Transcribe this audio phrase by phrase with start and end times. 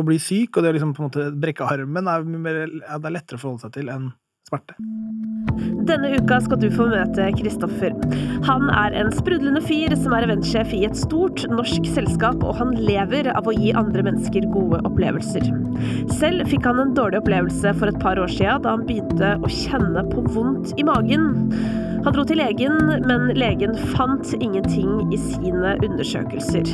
[0.00, 2.98] å bli syk og det å liksom på en måte brekke armen er, mer, det
[2.98, 4.12] er lettere å forholde seg til enn
[4.48, 4.76] smerte.
[5.88, 7.94] Denne uka skal du få møte Kristoffer.
[8.46, 12.74] Han er en sprudlende fyr som er eventsjef i et stort norsk selskap, og han
[12.80, 15.48] lever av å gi andre mennesker gode opplevelser.
[16.18, 19.52] Selv fikk han en dårlig opplevelse for et par år siden da han begynte å
[19.52, 21.30] kjenne på vondt i magen.
[22.04, 22.76] Han dro til legen,
[23.08, 26.68] men legen fant ingenting i sine undersøkelser.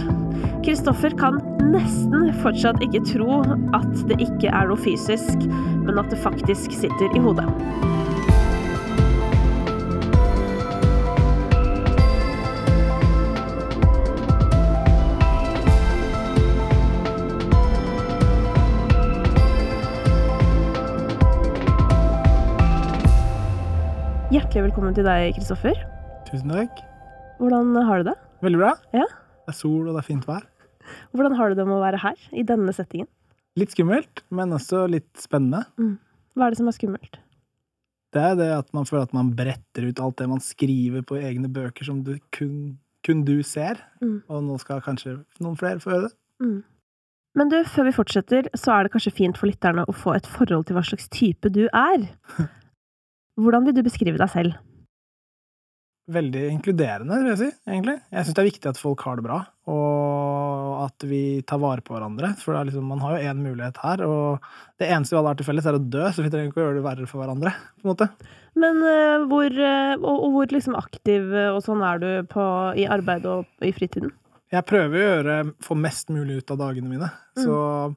[0.64, 1.38] Kristoffer kan
[1.72, 3.40] nesten fortsatt ikke tro
[3.76, 5.46] at det ikke er noe fysisk,
[5.86, 7.48] men at det faktisk sitter i hodet.
[24.30, 25.80] Hjertelig velkommen til deg, Kristoffer.
[26.28, 26.84] Tusen takk.
[27.42, 28.18] Hvordan har du det?
[28.44, 28.76] Veldig bra.
[28.94, 29.08] Ja.
[29.50, 30.44] Det er sol, og det er fint vær.
[31.10, 33.08] Hvordan har du det med å være her, i denne settingen?
[33.58, 35.64] Litt skummelt, men også litt spennende.
[36.38, 37.18] Hva er det som er skummelt?
[38.14, 41.18] Det er det at man føler at man bretter ut alt det man skriver på
[41.18, 43.82] egne bøker som du kun, kun du ser.
[43.98, 44.20] Mm.
[44.30, 46.14] Og nå skal kanskje noen flere få høre det.
[47.34, 50.30] Men du, før vi fortsetter, så er det kanskje fint for lytterne å få et
[50.30, 52.06] forhold til hva slags type du er.
[53.42, 54.58] Hvordan vil du beskrive deg selv?
[56.10, 57.94] Veldig inkluderende, vil jeg si, egentlig.
[58.10, 59.36] Jeg syns det er viktig at folk har det bra,
[59.70, 62.32] og at vi tar vare på hverandre.
[62.40, 64.48] For det liksom, man har jo én mulighet her, og
[64.82, 66.64] det eneste vi alle har til felles, er å dø, så vi trenger ikke å
[66.66, 67.52] gjøre det verre for hverandre.
[67.78, 68.08] på en måte.
[68.58, 72.46] Men uh, hvor, eh, og, og hvor liksom aktiv eh, og sånn er du på,
[72.82, 74.10] i arbeid og i fritiden?
[74.50, 77.44] Jeg prøver å gjøre, få mest mulig ut av dagene mine, Mm.
[77.46, 77.94] så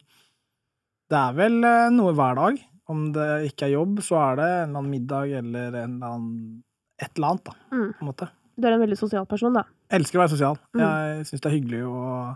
[1.09, 1.56] det er vel
[1.95, 2.59] noe hver dag.
[2.94, 6.14] Om det ikke er jobb, så er det en eller annen middag eller en eller
[6.14, 6.64] annen,
[7.02, 7.94] et eller annet, da, Mm.
[7.94, 8.30] på en måte.
[8.58, 9.63] Du er en veldig sosial person, da.
[9.89, 10.58] Jeg elsker å være sosial.
[10.75, 10.80] Mm.
[10.83, 12.35] Jeg syns det er hyggelig å,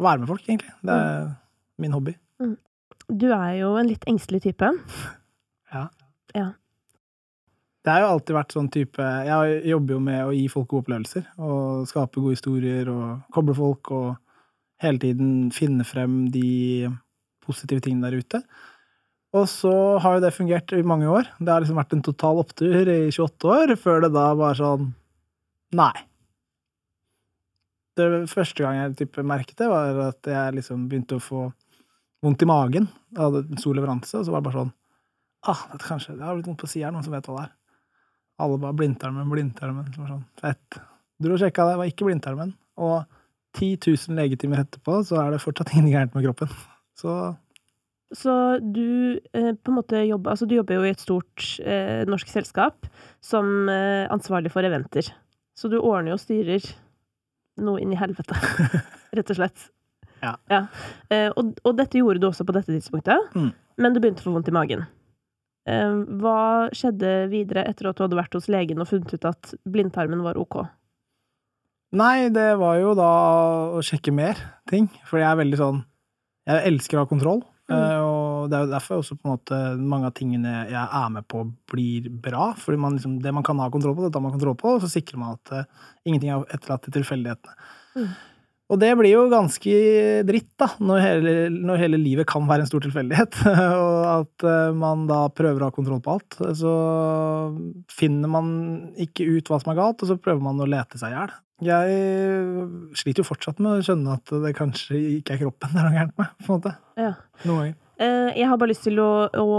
[0.00, 0.72] å være med folk, egentlig.
[0.82, 1.36] Det er Mm.
[1.78, 2.16] min hobby.
[3.08, 4.70] Du er jo en litt engstelig type.
[5.72, 5.88] Ja.
[6.34, 6.52] Ja.
[7.84, 8.96] Det har jo alltid vært sånn type
[9.26, 13.54] Jeg jobber jo med å gi folk gode opplevelser, og skape gode historier, og koble
[13.54, 14.16] folk, og
[14.80, 16.88] hele tiden finne frem de
[17.44, 18.42] positive tingene der ute.
[19.32, 19.72] Og så
[20.04, 21.28] har jo det fungert i mange år.
[21.40, 24.90] Det har liksom vært en total opptur i 28 år, før det da var sånn
[25.72, 25.94] Nei.
[27.96, 31.46] Det første gang jeg type merket det, var at jeg liksom begynte å få
[32.24, 32.90] vondt i magen.
[33.12, 34.72] Jeg hadde en stor leveranse, og så var det bare sånn
[35.48, 37.54] ah, det, kanskje, det har blitt vondt på sida, noen som vet hva det er.
[38.42, 39.88] Alle bare blindtarmen, blindtarmen.
[39.94, 40.78] Så var sånn, fett.
[41.22, 42.54] Dro og sjekka det, var ikke blindtarmen.
[42.82, 43.02] Og
[43.58, 46.52] 10 000 legetimer etterpå, så er det fortsatt ingenting gærent med kroppen.
[46.98, 47.16] Så
[48.12, 52.02] Så du eh, på en måte jobber Altså, du jobber jo i et stort eh,
[52.08, 52.86] norsk selskap
[53.24, 55.08] som eh, ansvarlig for eventer.
[55.56, 56.66] Så du ordner jo og styrer
[57.62, 58.36] noe inn i helvete,
[59.16, 59.64] rett og slett.
[60.22, 60.34] Ja.
[61.10, 63.50] Eh, og, og dette gjorde du også på dette tidspunktet, Mm.
[63.80, 64.84] men du begynte å få vondt i magen.
[65.68, 69.52] Eh, hva skjedde videre etter at du hadde vært hos legen og funnet ut at
[69.68, 70.62] blindtarmen var ok?
[71.92, 73.10] Nei, det var jo da
[73.76, 74.38] å sjekke mer
[74.70, 74.86] ting.
[75.08, 75.82] For jeg er veldig sånn
[76.48, 77.42] Jeg elsker å ha kontroll.
[77.70, 77.76] Mm.
[77.78, 81.12] eh, Og det er jo derfor også på en måte mange av tingene jeg er
[81.14, 82.50] med på, blir bra.
[82.58, 84.82] Fordi man liksom, det man kan ha kontroll på, det tar man kontroll på, og
[84.82, 87.54] så sikrer man at uh, ingenting er etterlatt til tilfeldighetene.
[87.96, 88.08] Mm.
[88.70, 89.72] Og det blir jo ganske
[90.24, 93.36] dritt, da, når hele, når hele livet kan være en stor tilfeldighet.
[93.84, 96.38] og at eh, man da prøver å ha kontroll på alt.
[96.56, 96.72] Så
[97.92, 98.52] finner man
[99.02, 101.34] ikke ut hva som er galt, og så prøver man å lete seg i hjel.
[101.62, 105.86] Jeg sliter jo fortsatt med å skjønne at det kanskje ikke er kroppen det er
[105.86, 106.32] noe gærent med.
[106.40, 106.76] på en måte.
[106.98, 107.12] Ja.
[107.44, 107.78] Noen ganger.
[108.00, 109.58] Eh, Jeg har bare lyst til å, å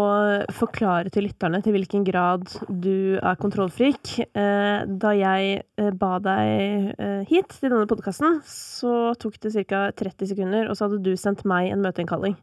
[0.57, 4.15] forklare til lytterne til hvilken grad du er kontrollfrik.
[4.25, 6.95] Eh, Da jeg eh, ba deg
[7.29, 9.85] hit til denne podkasten, så tok det ca.
[9.95, 12.35] 30 sekunder, og så hadde du sendt meg en møteinnkalling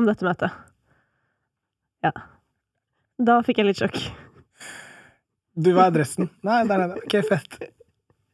[0.00, 0.50] om dette møtet.
[2.02, 2.10] Ja.
[3.22, 4.00] Da fikk jeg litt sjokk.
[5.54, 6.32] Du var adressen.
[6.42, 6.98] Nei, der nede.
[7.04, 7.60] Ok, fett.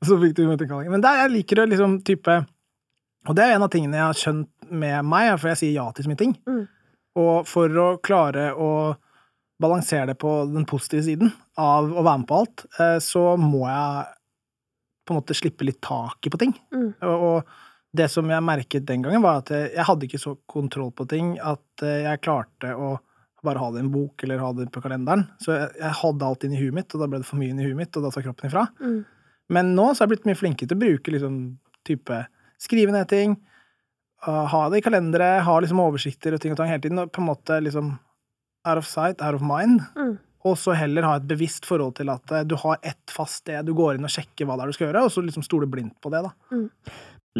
[0.06, 0.88] Så fikk du møteinnkalling.
[0.94, 2.38] Men der jeg liker å liksom type
[3.28, 5.86] Og det er en av tingene jeg har skjønt med meg, for jeg sier ja
[5.94, 6.34] til så mye ting.
[6.48, 6.64] Mm.
[7.20, 8.70] Og for å klare å
[9.60, 13.66] balansere det på den positive siden av å være med på alt, eh, så må
[13.66, 14.06] jeg
[15.04, 16.54] på en måte slippe litt taket på ting.
[16.72, 16.94] Mm.
[17.10, 17.50] Og
[17.96, 21.34] det som jeg merket den gangen, var at jeg hadde ikke så kontroll på ting
[21.42, 22.94] at eh, jeg klarte å
[23.44, 25.26] bare ha det i en bok eller ha det på kalenderen.
[25.40, 27.52] Så jeg, jeg hadde alt inn i huet mitt, og da ble det for mye
[27.52, 28.66] inn i huet mitt, og da sa kroppen ifra.
[28.84, 29.00] Mm.
[29.50, 31.38] Men nå så har jeg blitt mye flinkere til å bruke liksom
[31.88, 32.20] type
[32.60, 33.38] skrive ned ting,
[34.26, 37.22] ha det i kalendere, ha liksom oversikter og ting og tang hele tiden, og på
[37.22, 37.94] en måte liksom
[38.68, 39.80] out of sight, out of mind.
[39.96, 40.18] Mm.
[40.48, 43.66] Og så heller ha et bevisst forhold til at eh, du har ett fast sted
[43.68, 45.68] du går inn og sjekker hva det er du skal gjøre, og så liksom stole
[45.68, 46.32] blindt på det, da.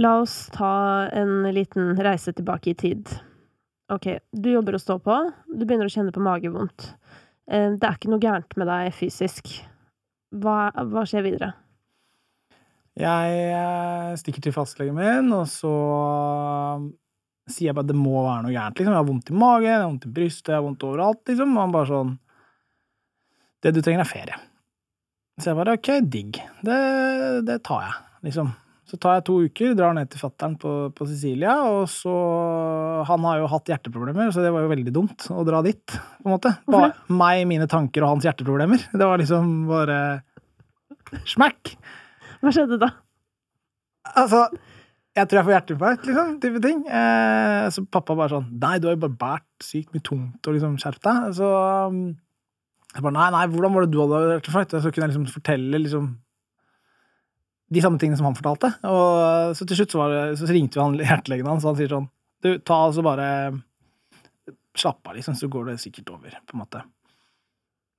[0.00, 3.08] La oss ta en liten reise tilbake i tid.
[3.90, 5.16] Ok, du jobber å stå på,
[5.48, 6.92] du begynner å kjenne på magevondt.
[7.50, 9.50] Eh, Det er ikke noe gærent med deg fysisk.
[10.30, 11.54] Hva, hva skjer videre?
[13.00, 16.88] Jeg eh, stikker til fastlegen min, og så eh,
[17.50, 18.78] sier jeg bare at det må være noe gærent.
[18.78, 18.92] Liksom.
[18.92, 21.22] Jeg har vondt i magen, jeg har vondt i brystet, jeg har vondt overalt.
[21.30, 21.54] Liksom.
[21.56, 22.16] Og han bare sånn
[23.60, 24.40] Det du trenger, er ferie.
[25.40, 26.40] Så jeg bare ok, digg.
[26.64, 26.80] Det,
[27.48, 27.96] det tar jeg,
[28.28, 28.52] liksom.
[28.90, 32.14] Så tar jeg to uker, drar ned til fattern på, på Sicilia, og så
[33.06, 36.26] Han har jo hatt hjerteproblemer, så det var jo veldig dumt å dra dit, på
[36.26, 36.52] en måte.
[36.66, 38.88] Bare meg, mine tanker og hans hjerteproblemer.
[38.90, 40.00] Det var liksom bare
[41.28, 41.76] smack.
[42.40, 42.90] Hva skjedde da?
[44.16, 44.46] Altså,
[45.18, 46.80] jeg tror jeg får hjerteinfarkt, liksom, type ting.
[46.86, 50.56] Eh, så pappa bare sånn Nei, du har jo bare båret sykt mye tungt, og
[50.56, 51.30] liksom skjerp deg.
[51.36, 51.48] Så
[51.90, 52.02] um,
[52.94, 54.76] jeg bare Nei, nei, hvordan var det du hadde hjerteinfarkt?
[54.78, 56.12] Så kunne jeg liksom fortelle liksom
[57.70, 58.72] de samme tingene som han fortalte.
[58.90, 61.92] Og så til slutt så, det, så ringte vi han hjertelegen hans, og han sier
[61.92, 62.08] sånn
[62.40, 63.26] Du, ta altså bare
[64.78, 66.80] Slapp av, liksom, så går det sikkert over, på en måte.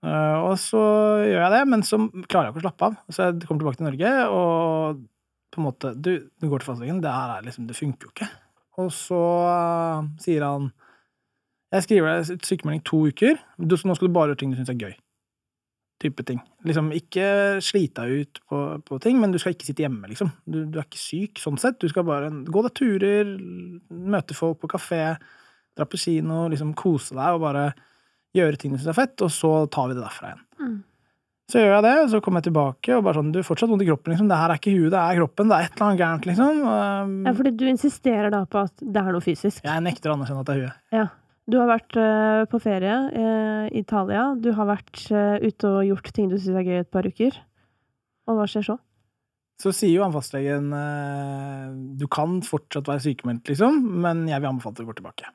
[0.01, 0.81] Eh, og så
[1.21, 2.95] gjør jeg det, men så klarer jeg ikke å slappe av.
[3.09, 5.03] Så jeg kommer tilbake til Norge, og
[5.51, 8.13] på en måte Du, du går til fastlegen, det her er liksom Det funker jo
[8.13, 8.29] ikke.
[8.81, 9.21] Og så
[9.51, 10.71] eh, sier han
[11.75, 13.39] Jeg skriver deg sykemelding to uker.
[13.59, 14.95] Du, så nå skal du bare gjøre ting du syns er gøy.
[16.01, 16.41] Type ting.
[16.65, 17.25] Liksom ikke
[17.61, 20.31] slite deg ut på, på ting, men du skal ikke sitte hjemme, liksom.
[20.49, 21.77] Du, du er ikke syk sånn sett.
[21.79, 23.29] Du skal bare gå deg turer,
[23.87, 25.03] møte folk på kafé,
[25.77, 27.69] dra på kino, liksom kose deg og bare
[28.37, 30.41] gjøre ting du syns er fett, og så tar vi det derfra igjen.
[30.61, 30.79] Mm.
[31.51, 33.67] Så gjør jeg det, og så kommer jeg tilbake og bare sånn Du har fortsatt
[33.67, 34.27] vondt i kroppen, liksom.
[34.31, 35.49] Det her er ikke huet, det er kroppen.
[35.51, 36.61] Det er et eller annet gærent, liksom.
[36.63, 39.65] Um, Ja, fordi du insisterer da på at det er noe fysisk.
[39.67, 40.85] Jeg nekter å anerkjenne at det er huet.
[40.95, 41.07] Ja.
[41.51, 43.25] Du har vært uh, på ferie i
[43.71, 44.29] i Italia.
[44.39, 47.35] Du har vært uh, ute og gjort ting du syns er gøy et par uker.
[48.29, 48.77] Og hva skjer så?
[49.61, 51.67] Så sier jo han fastlegen eh,
[51.99, 55.29] du kan fortsatt være sykemeldt, liksom, men jeg vil anbefale at du går tilbake.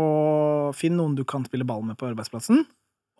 [0.00, 2.64] Og finn noen du kan spille ball med på arbeidsplassen.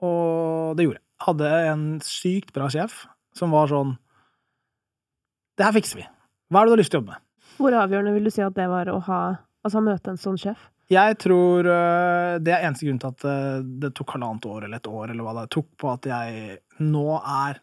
[0.02, 1.06] Og det gjorde jeg.
[1.22, 3.04] Hadde en sykt bra sjef
[3.36, 3.94] som var sånn
[5.56, 6.06] Det her fikser vi.
[6.50, 7.24] Hva er det du har lyst til å jobbe med?
[7.62, 9.22] Hvor avgjørende vil du si at det var å ha
[9.62, 10.58] Altså møte en sånn sjef?
[10.90, 14.80] Jeg tror øh, det er eneste grunn til at øh, det tok halvannet år eller
[14.80, 17.60] et år, eller hva det tok, på at jeg nå er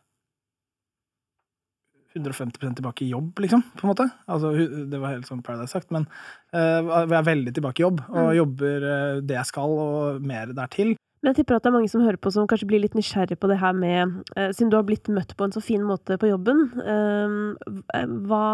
[2.18, 4.08] 150% tilbake i jobb, liksom, på en måte.
[4.28, 4.54] Altså,
[4.90, 6.08] det var helt sånn Paradise sagt, men
[6.56, 8.38] uh, jeg er veldig tilbake i jobb, og Mm.
[8.40, 10.96] jobber uh, det jeg skal, og mer dertil.
[11.22, 13.36] Men jeg tipper at det er mange som hører på som kanskje blir litt nysgjerrig
[13.40, 16.16] på det her med uh, Siden du har blitt møtt på en så fin måte
[16.18, 18.46] på jobben, eh, hva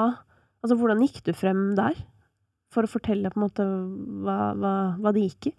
[0.65, 1.93] Altså, hvordan gikk du frem der?
[2.73, 3.65] For å fortelle på en måte
[4.25, 5.53] hva, hva, hva det gikk i?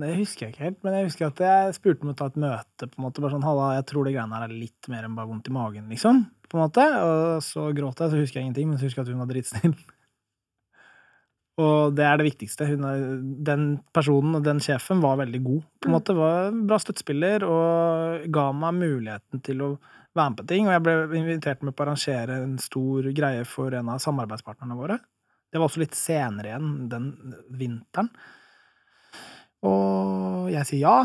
[0.00, 2.36] Det husker jeg ikke helt, men jeg husker at jeg spurte om å ta et
[2.40, 5.04] møte, på en måte, bare sånn, halla, jeg tror det greiene her er litt mer
[5.06, 8.40] enn bare vondt i magen, liksom, på en måte, og så gråt jeg, så husker
[8.40, 9.74] jeg ingenting, men så husker jeg at hun var dritsnill.
[11.60, 12.64] Og det er det viktigste.
[12.70, 13.00] Hun er,
[13.44, 15.62] den personen og den sjefen var veldig god.
[15.82, 15.96] på en Mm.
[15.98, 19.78] måte, Var en bra støttespiller og ga meg muligheten til å
[20.16, 20.66] være med på ting.
[20.66, 24.78] Og jeg ble invitert med på å arrangere en stor greie for en av samarbeidspartnerne
[24.78, 24.98] våre.
[25.52, 28.08] Det var også litt senere igjen den vinteren.
[29.66, 30.96] Og jeg sier ja.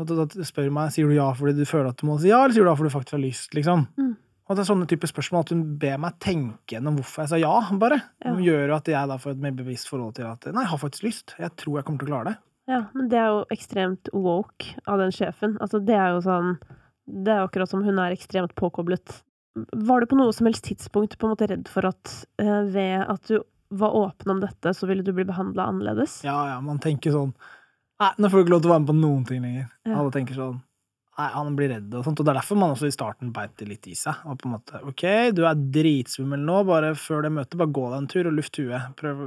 [0.00, 2.16] Og da, da spør hun meg sier du ja fordi du føler at du må
[2.20, 3.54] si ja, eller sier du ja fordi du faktisk har lyst.
[3.56, 3.86] liksom.
[4.00, 4.12] Mm.
[4.50, 7.38] Og det er sånne type spørsmål at hun ber meg tenke gjennom hvorfor jeg sa
[7.38, 8.00] ja, bare.
[8.18, 8.32] Ja.
[8.34, 10.72] Det gjør jo at jeg da får et mer bevisst forhold til at nei, jeg
[10.72, 11.34] har faktisk lyst.
[11.38, 12.40] Jeg tror jeg kommer til å klare det.
[12.70, 15.54] Ja, men det er jo ekstremt woke av den sjefen.
[15.62, 16.52] Altså, det er jo sånn
[17.10, 19.20] Det er jo akkurat som hun er ekstremt påkoblet.
[19.54, 23.06] Var du på noe som helst tidspunkt på en måte redd for at eh, ved
[23.06, 26.20] at du var åpen om dette, så ville du bli behandla annerledes?
[26.26, 27.34] Ja, ja, man tenker sånn
[28.00, 29.66] Nei, nå får du ikke lov til å være med på noen ting lenger.
[29.86, 29.98] Ja.
[30.00, 30.58] Alle tenker sånn
[31.20, 32.20] Nei, han blir redd og sånt.
[32.22, 34.22] Og det er derfor man også i starten beit det litt i seg.
[34.24, 35.02] Og på en måte OK,
[35.36, 38.56] du er dritsvimmel nå, bare før det møtet, bare gå deg en tur og luft
[38.56, 38.86] huet.
[38.96, 39.20] Prøv,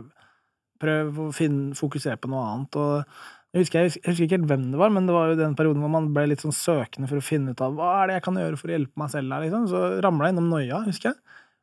[0.81, 2.79] prøv å finne, fokusere på noe annet.
[2.81, 5.53] Og jeg husker, jeg husker ikke helt hvem det var, men det var jo den
[5.59, 8.15] perioden hvor man ble litt sånn søkende for å finne ut av hva er det
[8.17, 9.67] jeg kan gjøre for å hjelpe meg selv her, liksom.
[9.69, 11.19] Så ramla jeg innom Noia, husker jeg.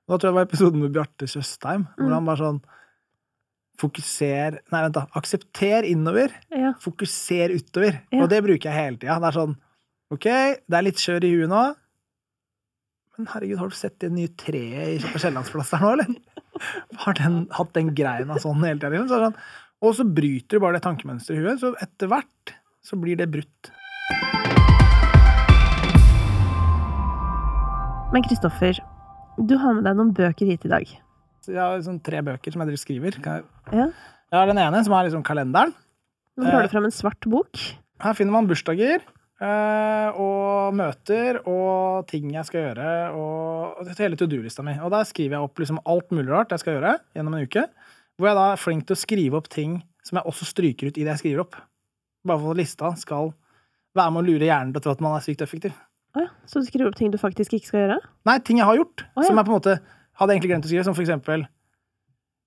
[0.07, 2.15] Og da tror jeg det var episoden med Bjarte Tjøstheim, hvor Mm.
[2.21, 2.63] han bare sånn
[3.81, 5.07] Fokuser Nei, vent, da.
[5.17, 6.33] Aksepter innover.
[6.53, 6.75] Ja.
[6.83, 8.01] Fokuser utover.
[8.13, 8.23] Ja.
[8.25, 9.17] Og det bruker jeg hele tida.
[9.23, 9.55] Det er sånn
[10.13, 11.61] Ok, det er litt skjør i huet nå,
[13.17, 16.09] men herregud, har du sett det nye treet i- på Kiellandsplass der nå, eller?
[17.05, 19.05] Har den hatt den greina sånn hele tida?
[19.07, 19.37] Så sånn,
[19.87, 23.31] og så bryter du bare det tankemønsteret i huet, så etter hvert så blir det
[23.31, 23.71] brutt.
[28.13, 28.81] Men Kristoffer,
[29.47, 30.89] du har med deg noen bøker hit i dag.
[31.41, 33.21] Så jeg har sånn tre bøker som jeg driver skriver.
[33.73, 33.87] Ja.
[34.31, 35.73] jeg har den ene, som er liksom kalenderen.
[36.37, 36.69] Nå drar Eh.
[36.69, 37.57] du fram en svart bok.
[38.01, 39.01] Her finner man bursdager,
[39.41, 44.77] eh, og møter og ting jeg skal gjøre, og hele to do-lista mi.
[44.81, 47.67] Og der skriver jeg opp liksom alt mulig rart jeg skal gjøre gjennom en uke.
[48.19, 50.99] Hvor jeg da er flink til å skrive opp ting som jeg også stryker ut
[50.99, 51.57] i det jeg skriver opp.
[52.27, 53.33] Bare for at lista skal
[53.97, 55.73] være med å lure hjernen til å tro at man er sykt effektiv.
[56.17, 57.99] Oh ja, så du skriver opp ting du faktisk ikke skal gjøre?
[58.27, 59.29] Nei, ting jeg har gjort, Oh ja.
[59.29, 59.81] som jeg på en måte
[60.21, 61.47] hadde egentlig glemt å skrive, som for eksempel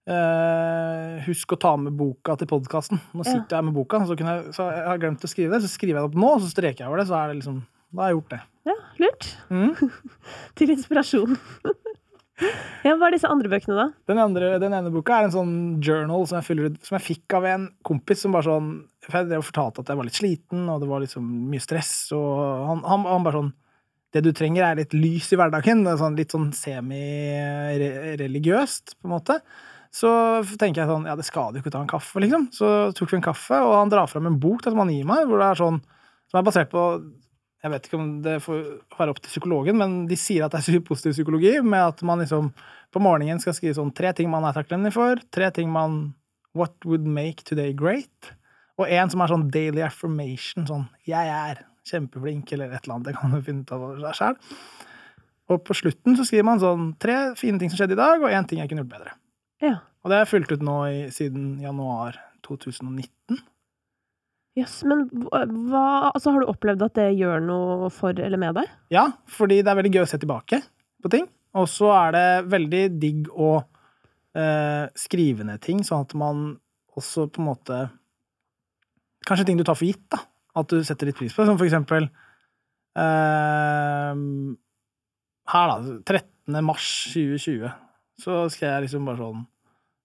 [0.09, 2.99] eh, Husk å ta med boka til podkasten.
[3.15, 3.31] Nå Ja.
[3.31, 5.61] sitter jeg med boka, så, jeg, så jeg har glemt å skrive det.
[5.63, 7.39] Så skriver jeg det opp nå, og så streker jeg over det, så er det
[7.41, 7.61] liksom
[7.93, 8.41] Da har jeg gjort det.
[8.65, 9.25] Ja, lurt.
[9.53, 9.73] Mm.
[10.57, 11.37] Til inspirasjon.
[12.87, 13.85] ja, hva er disse andre bøkene, da?
[14.09, 17.35] Den, andre, den ene boka er en sånn journal som jeg, fyller som jeg fikk
[17.37, 18.71] av en kompis som bare sånn
[19.05, 22.65] For jeg fortalte at jeg var litt sliten, og det var liksom mye stress, og
[22.71, 23.53] han, han, han bare sånn
[24.13, 25.87] Det du trenger, er litt lys i hverdagen.
[25.89, 29.35] Er sånn, litt sånn semi-religiøst, på en måte.
[29.93, 30.09] Så
[30.57, 32.43] tenker jeg sånn Ja, det skader jo ikke å ta en kaffe, liksom.
[32.53, 32.67] Så
[32.97, 35.37] tok vi en kaffe, og han drar fram en bok som han gir meg, hvor
[35.41, 35.79] det er sånn
[36.31, 36.83] Som er basert på
[37.63, 38.57] Jeg vet ikke om det får
[38.97, 42.19] være opp til psykologen, men de sier at det er positiv psykologi, med at man
[42.19, 42.51] liksom
[42.93, 46.13] på morgenen skal skrive sånn tre ting man er takknemlig for, tre ting man
[46.53, 48.33] What would make today great?
[48.77, 53.07] Og en som er sånn daily affirmation, sånn Jeg er kjempeflink, eller et eller annet.
[53.11, 54.37] Det kan du finne ut av sjøl.
[55.51, 58.31] Og på slutten så skriver man sånn tre fine ting som skjedde i dag, og
[58.31, 59.15] én ting jeg kunne gjort bedre.
[59.63, 59.73] Ja.
[60.03, 63.41] Og det har jeg fulgt ut nå i, siden januar 2019.
[64.59, 68.55] Jøss, men hva hva- Altså, har du opplevd at det gjør noe for eller med
[68.55, 68.69] deg?
[68.93, 70.61] Ja, fordi det er veldig gøy å se tilbake
[71.01, 71.27] på ting.
[71.55, 73.63] Og så er det veldig digg å
[74.35, 76.59] eh, skrive ned ting, sånn at man
[76.97, 77.79] også på en måte
[79.25, 80.17] Kanskje ting du tar for gitt, da.
[80.59, 81.45] At du setter litt pris på.
[81.47, 82.07] Som for eksempel
[82.99, 84.13] eh,
[85.53, 85.77] Her, da.
[86.05, 86.59] 13.
[86.65, 87.71] mars 2020.
[88.23, 89.45] Så skal jeg liksom bare sånn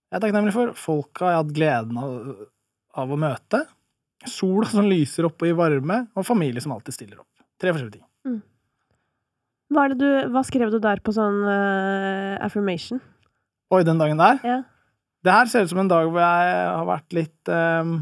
[0.08, 2.12] Jeg er takknemlig for folka jeg har hatt gleden av,
[3.04, 3.64] av å møte.
[4.26, 7.30] Sola som lyser opp og i varme, og familie som alltid stiller opp.
[7.60, 8.08] Tre forskjellige ting.
[9.68, 13.00] Hva, er det du, hva skrev du der på sånn uh, affirmation?
[13.74, 14.40] Oi, den dagen der.
[14.46, 14.58] Ja.
[15.24, 17.98] Det her ser ut som en dag hvor jeg har vært litt um,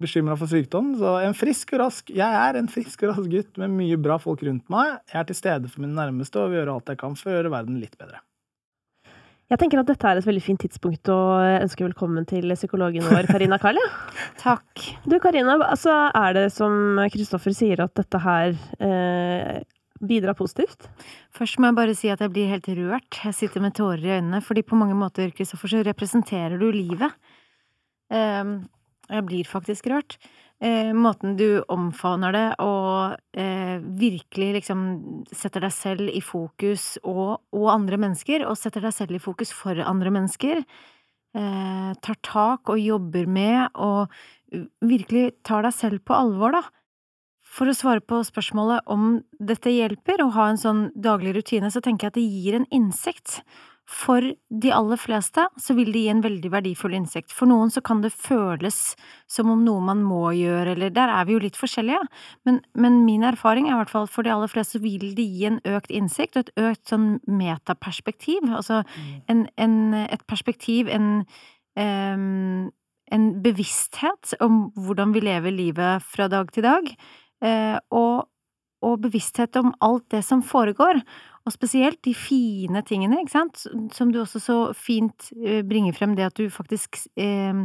[0.00, 0.94] bekymra for sykdom.
[1.00, 4.18] Så en frisk og rask Jeg er en frisk og rask gutt med mye bra
[4.22, 4.98] folk rundt meg.
[5.12, 7.38] Jeg er til stede for mine nærmeste og vil gjøre alt jeg kan for å
[7.38, 8.22] gjøre verden litt bedre.
[9.50, 13.26] Jeg tenker at dette er et veldig fint tidspunkt å ønske velkommen til psykologen vår,
[13.26, 13.80] Karina Karl.
[14.44, 14.84] Takk.
[15.10, 19.56] Du Karina, altså, er det som Kristoffer sier, at dette her eh,
[20.06, 20.86] bidrar positivt?
[21.34, 23.18] Først må jeg bare si at jeg blir helt rørt.
[23.26, 27.18] Jeg sitter med tårer i øynene, fordi på mange måter, Kristoffer, så representerer du livet.
[29.10, 30.18] Ehm, jeg blir faktisk rørt.
[30.60, 37.40] Eh, måten du omfavner det og eh, virkelig liksom setter deg selv i fokus og,
[37.56, 40.60] og andre mennesker, og setter deg selv i fokus for andre mennesker.
[41.32, 44.10] Eh, tar tak og jobber med og
[44.82, 46.62] virkelig tar deg selv på alvor, da.
[47.50, 51.80] For å svare på spørsmålet om dette hjelper, å ha en sånn daglig rutine, så
[51.82, 53.40] tenker jeg at det gir en innsikt.
[53.90, 54.22] For
[54.62, 57.32] de aller fleste så vil det gi en veldig verdifull innsikt.
[57.34, 58.78] For noen så kan det føles
[59.30, 62.00] som om noe man må gjøre, eller der er vi jo litt forskjellige.
[62.46, 65.26] Men, men min erfaring er i hvert fall for de aller fleste så vil det
[65.26, 68.46] gi en økt innsikt og et økt sånn metaperspektiv.
[68.46, 68.84] Altså
[69.26, 71.24] en, en, et perspektiv, en
[71.74, 72.70] um,
[73.10, 76.90] en bevissthet om hvordan vi lever livet fra dag til dag,
[77.42, 78.28] eh, og,
[78.86, 81.02] og bevissthet om alt det som foregår,
[81.46, 83.64] og spesielt de fine tingene, ikke sant,
[83.96, 87.64] som du også så fint eh, bringer frem det at du faktisk eh,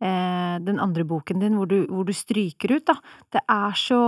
[0.00, 2.96] eh, Den andre boken din hvor du, hvor du stryker ut, da.
[3.34, 4.02] Det er så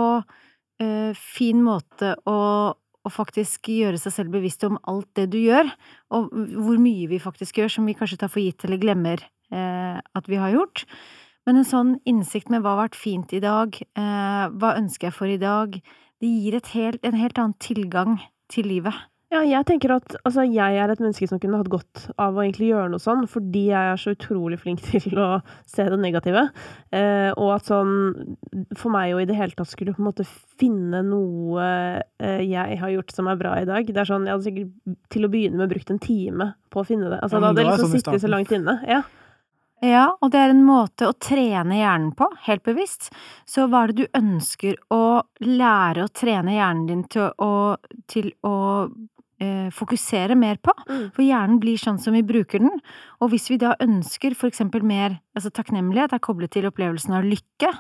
[0.80, 2.38] eh, fin måte å,
[2.72, 5.68] å faktisk gjøre seg selv bevisst om alt det du gjør,
[6.16, 9.20] og hvor mye vi faktisk gjør som vi kanskje tar for gitt eller glemmer
[9.52, 10.86] eh, at vi har gjort.
[11.46, 15.18] Men en sånn innsikt med hva har vært fint i dag, eh, hva ønsker jeg
[15.18, 15.76] for i dag,
[16.16, 18.16] det gir helt, en helt annen tilgang
[18.52, 18.94] til livet.
[19.34, 22.44] Ja, jeg tenker at altså, jeg er et menneske som kunne hatt godt av å
[22.44, 26.44] egentlig gjøre noe sånn, fordi jeg er så utrolig flink til å se det negative.
[26.94, 28.36] Eh, og at sånn
[28.78, 30.28] For meg å i det hele tatt skulle på en måte
[30.60, 31.66] finne noe
[32.22, 34.96] eh, jeg har gjort som er bra i dag Det er sånn, Jeg hadde sikkert
[35.12, 37.18] til å begynne med brukt en time på å finne det.
[37.18, 38.78] Altså, Ja, da hadde jeg liksom sånn sittet så langt inne.
[38.86, 39.02] Ja.
[39.85, 43.11] Ja, og det er en måte å trene hjernen på, helt bevisst.
[43.45, 47.76] Så hva er det du ønsker å lære å trene hjernen din til å,
[48.09, 48.56] til å
[49.37, 50.73] eh, fokusere mer på?
[50.88, 51.04] Mm.
[51.12, 52.80] For hjernen blir sånn som vi bruker den.
[53.21, 57.28] Og hvis vi da ønsker for eksempel mer altså takknemlighet er koblet til opplevelsen av
[57.28, 57.76] lykke,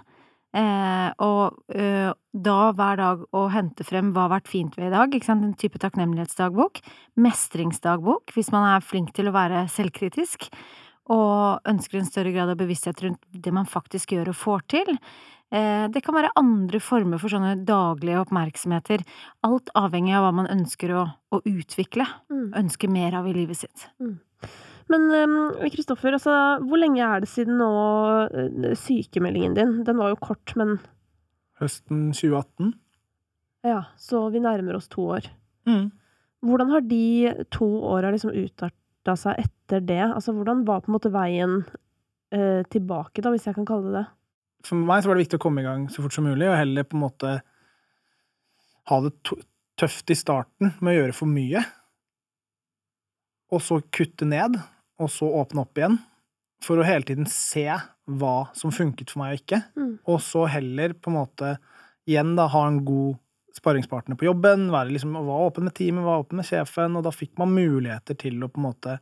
[0.52, 4.96] eh, og eh, da hver dag å hente frem hva har vært fint ved i
[4.98, 6.84] dag, ikke sant, en type takknemlighetsdagbok,
[7.24, 10.50] mestringsdagbok, hvis man er flink til å være selvkritisk,
[11.12, 14.96] og ønsker en større grad av bevissthet rundt det man faktisk gjør og får til,
[15.54, 19.04] Eh, det kan være andre former for sånne daglige oppmerksomheter.
[19.46, 22.06] Alt avhengig av hva man ønsker å, å utvikle.
[22.32, 22.48] Mm.
[22.64, 23.86] Ønsker mer av i livet sitt.
[24.90, 25.06] Men
[25.74, 27.70] Kristoffer, altså, hvor lenge er det siden nå
[28.26, 29.78] eh, sykemeldingen din?
[29.86, 30.78] Den var jo kort, men
[31.56, 32.74] Høsten 2018.
[33.64, 35.30] ja, så vi nærmer oss to år.
[35.64, 35.88] Mm.
[36.44, 40.02] Hvordan har de to åra liksom utarta seg etter det?
[40.06, 41.58] Altså, hvordan var på en måte veien
[42.34, 44.06] eh, tilbake, da, hvis jeg kan kalle det det?
[44.66, 46.58] For meg så var det viktig å komme i gang så fort som mulig, og
[46.58, 47.34] heller på en måte
[48.86, 49.12] ha det
[49.78, 51.62] tøft i starten med å gjøre for mye.
[53.54, 54.56] Og så kutte ned,
[54.98, 55.98] og så åpne opp igjen.
[56.64, 57.68] For å hele tiden se
[58.06, 59.60] hva som funket for meg og ikke.
[59.76, 59.92] Mm.
[60.08, 61.56] Og så heller på en måte
[62.06, 63.18] igjen da ha en god
[63.56, 67.12] sparringspartner på jobben, være liksom, være åpen med teamet, være åpen med sjefen, og da
[67.14, 68.96] fikk man muligheter til å på en måte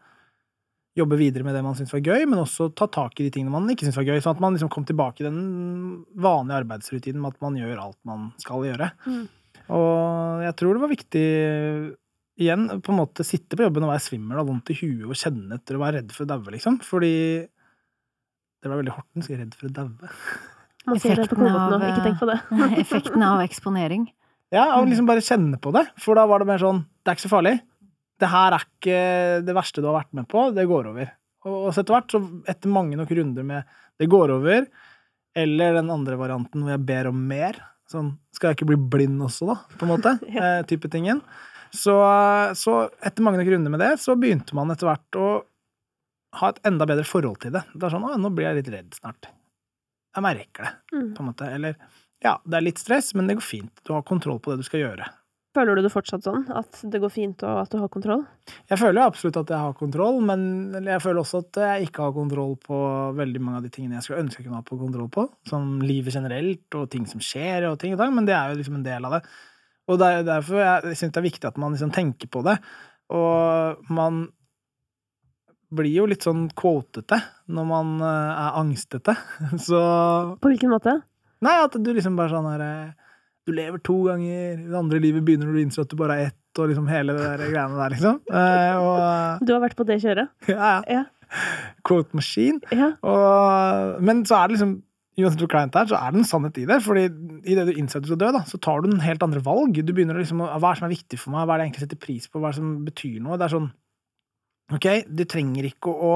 [0.95, 3.53] jobbe videre med det man syns var gøy, men også ta tak i de tingene
[3.55, 5.41] man ikke syns var gøy, sånn at man liksom kom tilbake i den
[6.15, 8.93] vanlige arbeidsrutinen med at man gjør alt man skal gjøre.
[9.09, 9.25] Mm.
[9.75, 11.27] Og jeg tror det var viktig
[12.45, 15.19] igjen på en måte sitte på jobben og være svimmel og vondt i huet og
[15.19, 16.81] kjenne etter og være redd for å daue, liksom.
[16.87, 20.13] Fordi det var veldig Horten, skal redd for å daue.
[20.89, 22.39] Man sier det på Effekten nå, ikke tenk på det.
[22.83, 24.09] Effekten av eksponering.
[24.53, 27.17] Ja, og liksom bare kjenne på det, for da var det mer sånn Det er
[27.17, 27.55] ikke så farlig.
[28.21, 28.99] Det her er ikke
[29.45, 31.13] det verste du har vært med på, det går over.
[31.51, 33.65] Og så etter hvert, så etter mange nok runder med
[34.01, 34.67] det går over,
[35.37, 37.59] eller den andre varianten hvor jeg ber om mer,
[37.91, 41.21] sånn skal jeg ikke bli blind også, da, på en måte, eh, type tingen.
[41.75, 41.95] Så,
[42.55, 45.29] så etter mange nok runder med det, så begynte man etter hvert å
[46.39, 47.65] ha et enda bedre forhold til det.
[47.75, 49.29] Det er sånn, å, nå blir jeg litt redd snart.
[50.15, 51.09] Jeg merker det, Mm.
[51.17, 51.49] på en måte.
[51.51, 51.77] Eller,
[52.23, 53.73] ja, det er litt stress, men det går fint.
[53.87, 55.09] Du har kontroll på det du skal gjøre.
[55.55, 56.49] Føler du det fortsatt sånn?
[56.51, 58.25] At det går fint, og at du har kontroll?
[58.67, 60.47] Jeg føler jo absolutt at jeg har kontroll, men
[60.83, 62.79] jeg føler også at jeg ikke har kontroll på
[63.15, 65.29] veldig mange av de tingene jeg skulle ønske jeg kunne ha på kontroll på.
[65.47, 68.59] Som livet generelt, og ting som skjer, og ting og tang, men det er jo
[68.59, 69.23] liksom en del av det.
[69.85, 72.57] Og det er derfor jeg syns det er viktig at man liksom tenker på det.
[73.15, 74.25] Og man
[75.75, 77.19] blir jo litt sånn quotete
[77.55, 79.15] når man eh, er angstete.
[79.67, 79.81] Så
[80.41, 80.99] På hvilken måte?
[81.45, 83.04] Nei, at du liksom bare sånn her eh,
[83.45, 86.31] Du lever to ganger, det andre livet begynner når du innser at du bare er
[86.31, 88.21] ett, og liksom hele det der greiene der, liksom.
[88.31, 90.31] Eh, og Du har vært på det kjøret?
[90.49, 91.03] ja, ja.
[91.85, 92.61] Quote machine.
[92.73, 92.93] Ja.
[93.03, 94.75] Og, men så er det liksom
[95.15, 96.81] Uansett hvor kleint det er, så er det en sannhet i det.
[96.83, 97.05] fordi
[97.47, 99.77] idet du innser at du skal dø, da, så tar du en helt andre valg.
[99.87, 101.45] Du begynner å liksom, å- Hva er det som er viktig for meg?
[101.47, 102.41] Hva er det jeg egentlig setter pris på?
[102.43, 103.39] Hva er det som betyr noe?
[103.39, 103.69] Det er sånn
[104.75, 106.11] Ok, du trenger ikke å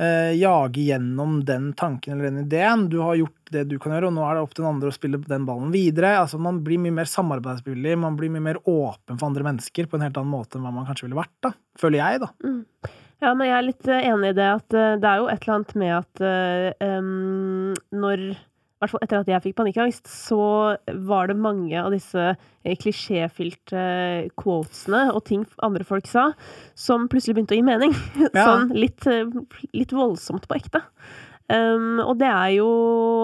[0.00, 2.88] eh, jage gjennom den tanken eller den ideen.
[2.88, 4.92] Du har gjort det du kan gjøre, og nå er det opp til den andre
[4.92, 6.16] å spille den ballen videre.
[6.22, 9.98] Altså, Man blir mye mer samarbeidsvillig, man blir mye mer åpen for andre mennesker på
[9.98, 11.54] en helt annen måte enn hva man kanskje ville vært, da.
[11.78, 12.32] Føler jeg, da.
[12.44, 12.64] Mm.
[13.18, 15.42] Ja, men jeg er litt eh, enig i det at eh, det er jo et
[15.42, 16.26] eller annet med at
[16.84, 17.72] em,
[18.04, 18.28] når
[18.82, 20.42] hvert fall etter at jeg fikk panikkangst, så
[21.08, 23.84] var det mange av disse eh, klisjéfylte
[24.38, 26.30] quotesene og ting andre folk sa,
[26.78, 27.96] som plutselig begynte å gi mening.
[28.38, 28.44] Ja.
[28.44, 29.26] sånn litt, eh,
[29.74, 30.84] litt voldsomt på ekte.
[31.48, 32.68] Um, og det er jo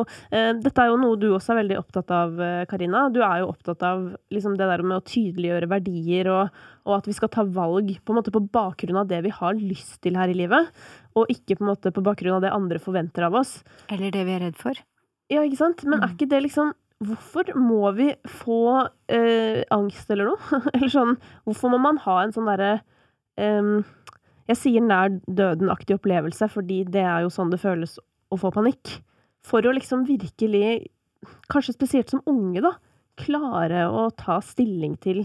[0.00, 3.02] uh, Dette er jo noe du også er veldig opptatt av, eh, Karina.
[3.12, 7.10] Du er jo opptatt av liksom, det der med å tydeliggjøre verdier, og, og at
[7.10, 10.16] vi skal ta valg på, en måte, på bakgrunn av det vi har lyst til
[10.16, 10.72] her i livet,
[11.12, 13.58] og ikke på, en måte, på bakgrunn av det andre forventer av oss.
[13.92, 14.80] Eller det vi er redd for.
[15.32, 15.84] Ja, ikke sant?
[15.84, 16.16] Men er Mm.
[16.16, 16.72] ikke det liksom
[17.04, 20.60] Hvorfor må vi få eh, angst eller noe?
[20.74, 22.80] eller sånn Hvorfor må man ha en sånn derre
[23.36, 23.84] em,
[24.48, 27.96] Jeg sier nær døden-aktig opplevelse, fordi det er jo sånn det føles
[28.30, 29.00] å få panikk.
[29.44, 30.90] For å liksom virkelig,
[31.48, 32.74] kanskje spesielt som unge, da,
[33.16, 35.22] klare å ta stilling til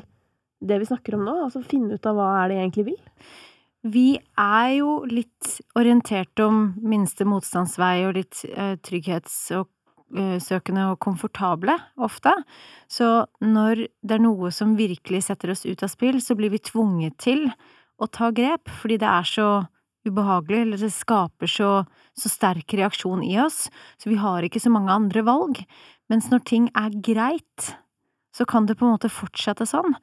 [0.63, 1.33] det vi snakker om nå.
[1.45, 3.01] Altså finne ut av hva er det jeg egentlig vil.
[3.91, 4.05] Vi
[4.39, 9.67] er jo litt orientert om minste motstandsvei og litt eh, trygghets- og
[10.15, 12.33] eh, søkende og komfortable, ofte.
[12.91, 16.61] Så når det er noe som virkelig setter oss ut av spill, så blir vi
[16.63, 17.47] tvunget til
[17.99, 19.49] å ta grep, fordi det er så
[20.07, 21.71] ubehagelig, eller det skaper så,
[22.17, 23.67] så sterk reaksjon i oss,
[23.99, 25.59] så vi har ikke så mange andre valg.
[26.09, 27.73] Mens når ting er greit,
[28.35, 29.97] så kan det på en måte fortsette sånn.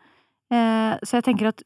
[0.53, 1.65] Eh, så jeg tenker at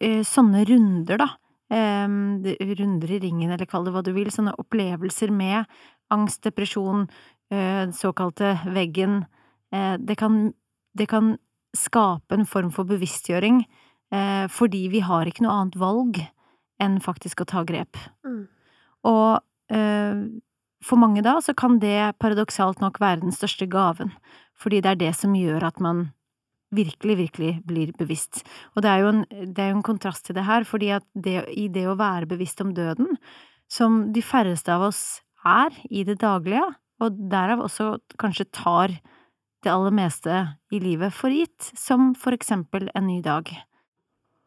[0.00, 1.32] eh, sånne runder, da,
[1.72, 5.64] runder i ringen, eller kall det hva du vil, sånne opplevelser med
[6.12, 9.24] angst, depresjon, eh, den såkalte veggen,
[9.72, 10.52] eh, det kan,
[10.96, 11.36] det kan
[11.76, 13.64] skape en form for bevisstgjøring,
[14.12, 16.22] eh, fordi vi har ikke noe annet valg
[16.82, 17.98] enn faktisk å ta grep.
[18.26, 18.46] Mm.
[19.08, 20.24] Og eh,
[20.82, 24.12] for mange da, så kan det paradoksalt nok være den største gaven,
[24.58, 26.10] fordi det er det som gjør at man
[26.72, 28.42] virkelig, virkelig blir bevisst.
[28.74, 31.04] Og det er jo en, det er jo en kontrast til det her, fordi at
[31.12, 33.18] det, i det å være bevisst om døden,
[33.68, 36.64] som de færreste av oss er i det daglige,
[37.02, 38.94] og derav også kanskje tar
[39.62, 40.38] det aller meste
[40.74, 43.50] i livet for gitt, som for eksempel en ny dag.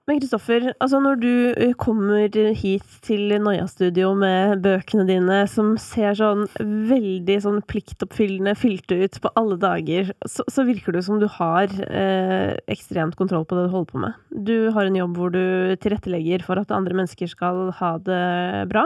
[0.06, 6.13] Men Kristoffer, altså når du eh, kommer hit til Noia-studio med bøkene dine, som ser
[6.20, 11.26] sånn veldig sånn pliktoppfyllende fylte ut på alle dager, så, så virker det som du
[11.39, 14.20] har eh, ekstremt kontroll på det du holder på med.
[14.46, 18.22] Du har en jobb hvor du tilrettelegger for at andre mennesker skal ha det
[18.70, 18.86] bra.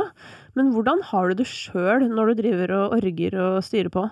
[0.56, 4.08] Men hvordan har du det sjøl når du driver og orger og styrer på?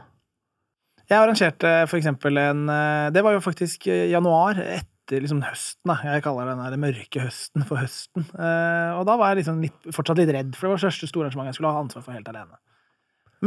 [1.08, 4.60] Jeg arrangerte for eksempel en eh, Det var jo faktisk januar.
[4.60, 5.96] etter etter liksom høsten, da.
[6.04, 8.26] Jeg kaller den der mørke høsten for høsten.
[8.36, 11.08] Eh, og da var jeg liksom litt, fortsatt litt redd, for det var det største
[11.08, 12.60] store arrangementet jeg skulle ha ansvar for helt alene.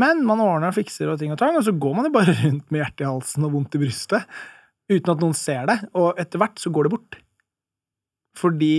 [0.00, 2.36] Men man ordner og fikser og ting og tang, og så går man jo bare
[2.44, 4.40] rundt med hjertet i halsen og vondt i brystet
[4.90, 7.20] uten at noen ser det, og etter hvert så går det bort.
[8.40, 8.74] Fordi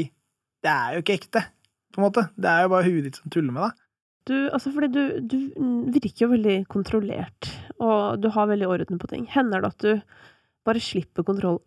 [0.65, 1.45] det er jo ikke ekte,
[1.93, 2.25] på en måte.
[2.35, 3.87] Det er jo bare huet ditt som tuller med deg.
[4.29, 5.37] Du, altså fordi du, du
[5.95, 7.49] virker jo veldig kontrollert,
[7.81, 9.23] og du har veldig orden på ting.
[9.31, 10.19] Hender det at du
[10.67, 11.61] bare slipper kontroll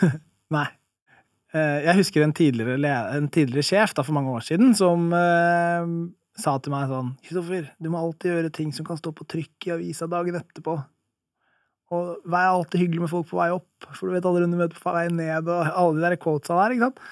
[0.56, 0.68] Nei.
[1.52, 2.78] Eh, jeg husker en tidligere,
[3.16, 5.84] en tidligere sjef da, for mange år siden som uh,
[6.38, 9.68] sa til meg sånn 'Kristoffer, du må alltid gjøre ting som kan stå på trykk
[9.68, 10.78] i avisa dagen etterpå.'
[11.92, 14.56] Og vær alltid hyggelig med folk på vei opp, for du vet aldri om du
[14.62, 17.02] møter på vei ned, og alle de der quotesa der, ikke sant.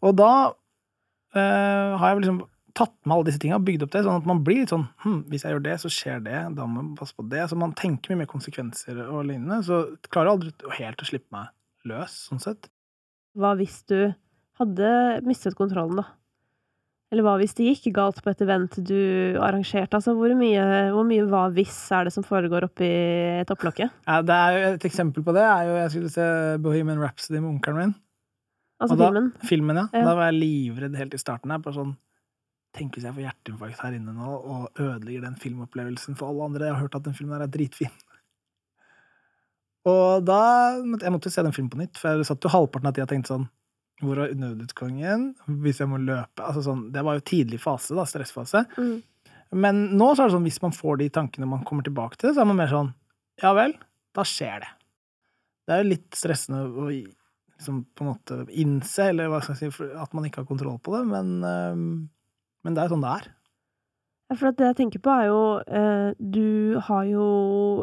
[0.00, 0.30] Og da
[1.36, 2.38] eh, har jeg liksom
[2.72, 4.86] tatt med alle disse tinga og bygd opp det, sånn at man blir litt sånn
[5.02, 7.42] hm, hvis jeg gjør det, så skjer det, da må man passe på det.
[7.50, 9.60] Så man tenker mye mer konsekvenser og lignende.
[9.66, 11.52] Så klarer jeg aldri helt å slippe meg
[11.88, 12.70] løs, sånn sett.
[13.38, 14.10] Hva hvis du
[14.60, 14.90] hadde
[15.26, 16.08] mistet kontrollen, da?
[17.10, 18.98] Eller hva hvis det gikk galt på et event du
[19.42, 19.98] arrangerte?
[19.98, 22.90] Altså, hvor mye, hvor mye hva hvis er det som foregår oppi
[23.50, 23.96] topplokket?
[24.10, 26.28] Ja, det er jo Et eksempel på det er jo Jeg skulle se
[26.62, 27.96] Bohemian Rhapsody med onkelen min.
[28.80, 29.26] Altså da, filmen?
[29.44, 29.88] Filmen, ja.
[29.90, 30.04] ja.
[30.06, 31.50] Da var jeg livredd helt i starten.
[31.50, 31.96] her, bare sånn
[32.78, 36.68] Tenk hvis jeg får hjerteinfarkt her inne nå og ødelegger den filmopplevelsen for alle andre.
[36.68, 37.90] Jeg har hørt at den filmen her er dritfin.
[39.88, 40.40] Og da
[40.76, 43.12] Jeg måtte se den filmen på nytt, for jeg satt jo halvparten av tida og
[43.12, 43.46] tenkte sånn
[44.02, 45.30] Hvor er nødutgangen?
[45.64, 48.66] Hvis jeg må løpe altså sånn, Det var jo tidlig fase, da, stressfase.
[48.76, 48.98] Mm.
[49.60, 52.34] Men nå så er det sånn, hvis man får de tankene man kommer tilbake til,
[52.34, 52.92] så er man mer sånn
[53.42, 53.74] Ja vel,
[54.16, 54.70] da skjer det.
[55.66, 59.72] Det er jo litt stressende å liksom, på en måte innse, eller hva skal jeg
[59.74, 63.12] si, at man ikke har kontroll på det, men, men det er jo sånn det
[63.16, 63.28] er.
[64.38, 67.26] For det jeg tenker på, er jo eh, Du har jo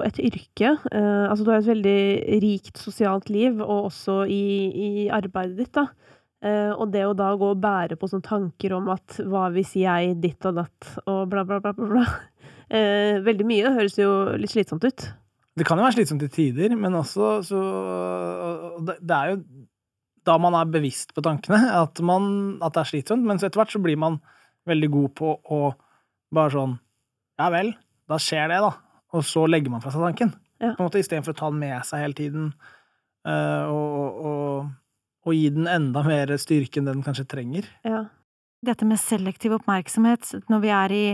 [0.05, 0.77] et yrke.
[0.91, 2.01] Eh, altså, du har et veldig
[2.43, 5.89] rikt sosialt liv, og også i, i arbeidet ditt, da.
[6.45, 9.73] Eh, og det å da gå og bære på sånne tanker om at hva hvis
[9.81, 12.05] jeg ditt og datt, og bla, bla, bla, bla, bla.
[13.27, 13.65] Veldig mye.
[13.65, 15.07] Det høres jo litt slitsomt ut.
[15.57, 17.60] Det kan jo være slitsomt til tider, men også så
[18.86, 19.41] Det er jo
[20.27, 23.27] da man er bevisst på tankene, at, man, at det er slitsomt.
[23.27, 24.19] Men etter hvert så blir man
[24.67, 25.62] veldig god på å
[26.33, 26.75] bare sånn
[27.37, 27.71] Ja vel,
[28.09, 28.71] da skjer det, da.
[29.15, 30.33] Og så legger man fra seg tanken.
[30.57, 30.73] Ja.
[30.73, 32.47] På en måte Istedenfor å ta den med seg hele tiden
[33.27, 34.69] uh, og, og,
[35.27, 37.67] og, gi den enda mer styrke enn den kanskje trenger.
[37.87, 38.07] Ja.
[38.65, 41.07] Dette med selektiv oppmerksomhet når vi er i,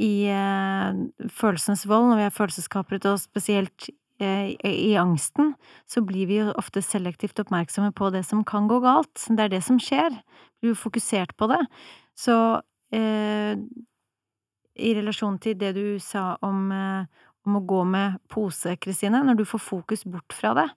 [0.00, 0.96] i uh,
[1.28, 3.90] følelsens vold, når vi er følelseskapret, og spesielt
[4.24, 5.52] uh, i, i angsten,
[5.84, 9.12] så blir vi jo ofte selektivt oppmerksomme på det som kan gå galt.
[9.28, 10.16] Det er det som skjer.
[10.60, 11.60] Blir jo fokusert på det.
[12.18, 12.34] Så
[14.80, 19.40] i relasjon til det du sa om, eh, om å gå med pose, Kristine, når
[19.40, 20.68] du får fokus bort fra det,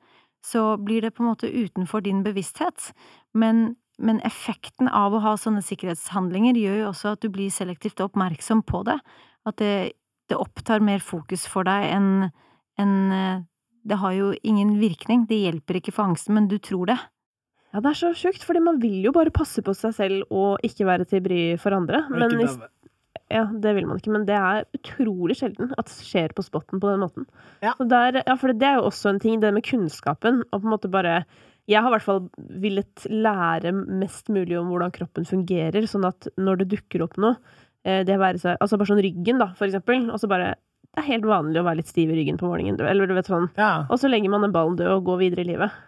[0.43, 2.91] så blir det på en måte utenfor din bevissthet.
[3.33, 8.03] Men, men effekten av å ha sånne sikkerhetshandlinger gjør jo også at du blir selektivt
[8.03, 8.99] oppmerksom på det.
[9.47, 9.93] At det,
[10.31, 12.29] det opptar mer fokus for deg enn
[12.81, 13.41] en, eh,
[13.83, 15.25] Det har jo ingen virkning.
[15.27, 16.95] Det hjelper ikke for angsten, men du tror det.
[17.73, 20.61] Ja, det er så sjukt, fordi man vil jo bare passe på seg selv og
[20.63, 22.05] ikke være til bry for andre.
[22.13, 22.55] Men hvis,
[23.31, 26.81] ja, det vil man ikke, men det er utrolig sjelden at det skjer på spotten
[26.83, 27.27] på den måten.
[27.63, 27.73] Ja.
[27.79, 30.75] Der, ja, for det er jo også en ting, det med kunnskapen, og på en
[30.75, 31.23] måte bare
[31.63, 32.25] Jeg har i hvert fall
[32.59, 37.37] villet lære mest mulig om hvordan kroppen fungerer, sånn at når det dukker opp noe,
[37.87, 40.55] eh, det være seg Altså bare sånn ryggen, da, for eksempel, og så bare
[40.91, 43.31] Det er helt vanlig å være litt stiv i ryggen på morgenen, eller du vet
[43.31, 43.47] sånn.
[43.57, 43.87] Ja.
[43.89, 45.79] Og så legger man den ballen død og går videre i livet.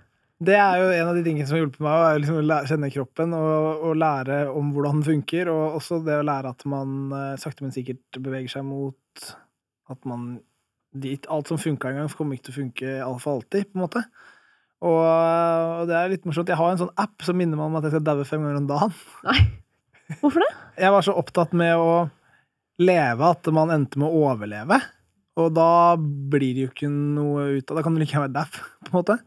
[0.44, 3.36] Det er jo en av de tingene som har hjulpet meg, å liksom kjenne kroppen
[3.38, 5.52] og, og, lære om hvordan den funker.
[5.54, 9.30] Og også det å lære at man uh, sakte, men sikkert beveger seg mot
[9.92, 10.36] at man
[10.96, 13.86] dit, Alt som funka en gang, kommer ikke til å funke for alltid, på en
[13.86, 14.04] måte.
[14.86, 16.52] Og, og, det er litt morsomt.
[16.52, 18.62] Jeg har en sånn app som minner meg om at jeg skal daue fem ganger
[18.62, 19.00] om dagen.
[19.28, 19.40] Nei.
[20.20, 20.52] Hvorfor det?
[20.84, 21.92] Jeg var så opptatt med å
[22.84, 24.78] leve at man endte med å overleve.
[25.40, 27.80] Og da blir det jo ikke noe ut av.
[27.80, 29.18] Da kan du like gjerne være daff, på en måte.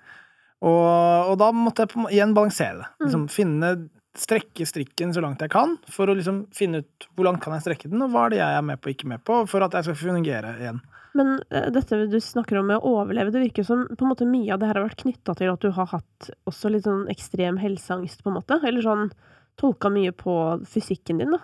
[0.65, 2.91] Og, og, da måtte jeg igjen balansere det.
[2.99, 3.07] Mm.
[3.07, 3.73] Liksom, finne
[4.19, 7.69] strekke strikken så langt jeg kan, for å liksom finne ut hvor langt kan jeg
[7.69, 9.63] strekke den, og hva er det jeg er med på og ikke med på, for
[9.63, 10.81] at jeg skal fungere igjen.
[11.19, 14.29] Men uh, dette du snakker om med å overleve, det virker som på en måte
[14.29, 17.07] mye av det her har vært knytta til at du har hatt også litt sånn
[17.13, 18.59] ekstrem helseangst, på en måte?
[18.67, 19.07] Eller sånn
[19.59, 20.35] tolka mye på
[20.71, 21.43] fysikken din, da?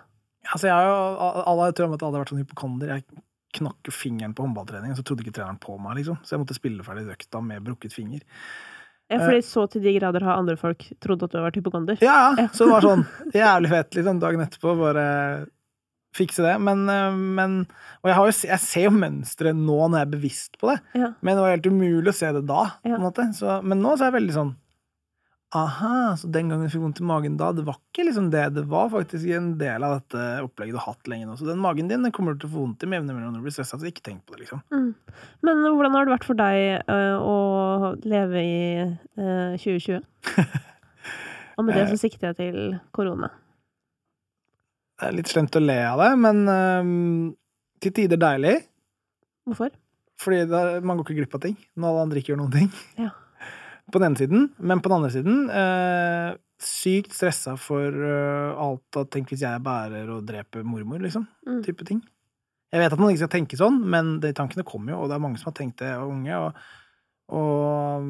[0.50, 0.98] Altså, jeg har jo,
[1.46, 2.92] alle tror at jeg hadde vært sånn hypokonder.
[2.92, 3.22] Jeg
[3.54, 6.18] knakk fingeren på håndballtrening, så trodde ikke treneren på meg, liksom.
[6.26, 8.24] Så jeg måtte spille ferdig økta med brukket finger.
[9.12, 11.98] Ja, fordi så til de grader har andre folk trodd at du har vært hypokonder?
[12.02, 12.46] Ja, ja.
[12.56, 13.04] Så det var sånn
[13.36, 14.72] jævlig fett, liksom, dagen etterpå.
[14.80, 15.04] Bare
[16.16, 16.54] fikse det.
[16.62, 17.56] Men, eh, men
[18.04, 20.78] Og jeg, jo, jeg, ser jo mønsteret nå når jeg er bevisst på det.
[21.00, 21.12] Ja.
[21.20, 22.66] Men det var helt umulig å se det da.
[22.84, 23.30] på Ja.
[23.36, 24.54] Så, men nå så er jeg veldig sånn
[25.54, 28.48] Aha, så den gangen du fikk vondt i magen da, det var ikke liksom det.
[28.56, 31.36] Det var faktisk en del av dette opplegget du har hatt lenge nå.
[31.38, 33.36] Så den magen din den kommer du til å få vondt i med jevne mellomrom
[33.36, 33.78] når du blir stressa.
[33.78, 34.64] Så ikke tenk på det, liksom.
[34.74, 34.90] Mm.
[35.46, 37.36] Men hvordan har det vært for deg uh, å
[38.02, 40.02] leve i uh, 2020?
[41.60, 42.60] Og med det så sikter jeg til
[42.96, 43.30] korona.
[44.98, 46.94] Det er litt slemt å le av det, men uh,
[47.78, 48.56] til tider deilig.
[49.46, 49.70] Hvorfor?
[50.18, 52.58] Fordi det er, man går ikke glipp av ting når alle andre ikke gjør noen
[52.58, 52.74] ting.
[52.98, 53.14] Ja.
[53.92, 54.48] På den ene siden.
[54.58, 59.62] Men på den andre siden eh, sykt stressa for øh, alt av Tenk hvis jeg
[59.64, 61.26] bærer og dreper mormor, liksom.
[61.46, 61.60] Mm.
[61.66, 62.00] Type ting.
[62.74, 65.14] Jeg vet at man ikke skal tenke sånn, men de tankene kommer jo, og det
[65.14, 66.40] er mange som har tenkt det, og unge.
[66.40, 66.64] Og,
[67.38, 68.08] og,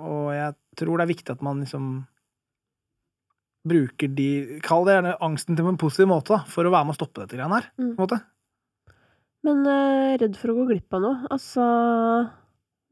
[0.00, 1.92] og jeg tror det er viktig at man liksom
[3.70, 6.96] bruker de Kall det gjerne angsten til en positiv måte, da, for å være med
[6.96, 7.70] å stoppe dette greiene her.
[7.76, 7.92] Mm.
[7.92, 8.20] på en måte.
[9.46, 11.28] Men øh, redd for å gå glipp av noe?
[11.32, 11.66] Altså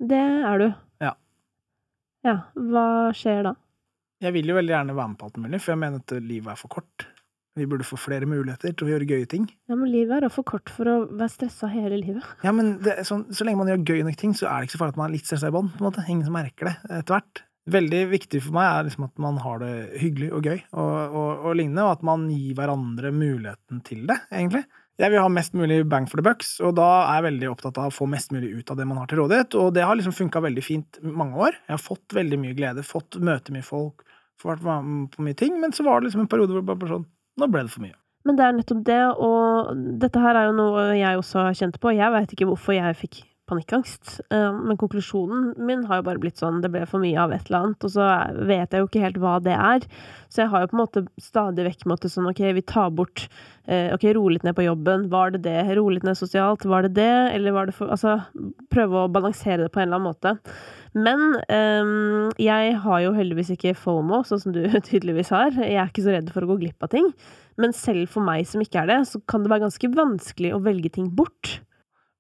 [0.00, 0.20] Det
[0.52, 0.68] er du.
[2.26, 2.40] Ja.
[2.54, 3.54] Hva skjer da?
[4.24, 6.52] Jeg vil jo veldig gjerne være med på alt mulig, for jeg mener at livet
[6.52, 7.07] er for kort.
[7.59, 9.44] Vi burde få flere muligheter til å gjøre gøye ting.
[9.70, 12.26] Ja, men livet er da for kort for å være stressa hele livet.
[12.46, 14.76] Ja, men det sånn, Så lenge man gjør gøy nok ting, så er det ikke
[14.76, 15.70] så farlig at man er litt stressa i bånn.
[16.07, 17.44] Ingen som merker det etter hvert.
[17.68, 21.33] Veldig viktig for meg er liksom at man har det hyggelig og gøy og, og,
[21.50, 24.64] og lignende, og at man gir hverandre muligheten til det, egentlig.
[24.98, 27.76] Jeg vil ha mest mulig bang for the bucks, og da er jeg veldig opptatt
[27.78, 29.94] av å få mest mulig ut av det man har til rådighet, og det har
[29.94, 31.54] liksom funka veldig fint mange år.
[31.68, 34.02] Jeg har fått veldig mye glede, fått møte mye folk,
[34.42, 37.06] vært med på mye ting, men så var det liksom en periode hvor bare sånn
[37.38, 37.94] Nå ble det for mye.
[38.26, 39.68] Men det er nettopp det, og
[40.02, 41.92] dette her er jo noe jeg også har kjent på.
[41.94, 46.40] Jeg veit ikke hvorfor jeg fikk panikkangst, eh, men konklusjonen min har jo bare blitt
[46.40, 48.08] sånn det ble for mye av et eller annet, og så
[48.48, 49.87] vet jeg jo ikke helt hva det er.
[50.28, 53.26] Så jeg har jo på en måte stadig vekk måttet sånn ok, vi tar bort
[53.64, 55.06] eh, Ok, ro litt ned på jobben.
[55.12, 55.61] Var det det?
[55.78, 56.66] Ro litt ned sosialt.
[56.68, 57.14] Var det det?
[57.37, 58.18] Eller var det for Altså
[58.72, 60.34] prøve å balansere det på en eller annen måte.
[60.96, 65.52] Men um, jeg har jo heldigvis ikke FOMO, sånn som du tydeligvis har.
[65.56, 67.11] Jeg er ikke så redd for å gå glipp av ting.
[67.61, 70.62] Men selv for meg som ikke er det, så kan det være ganske vanskelig å
[70.64, 71.58] velge ting bort.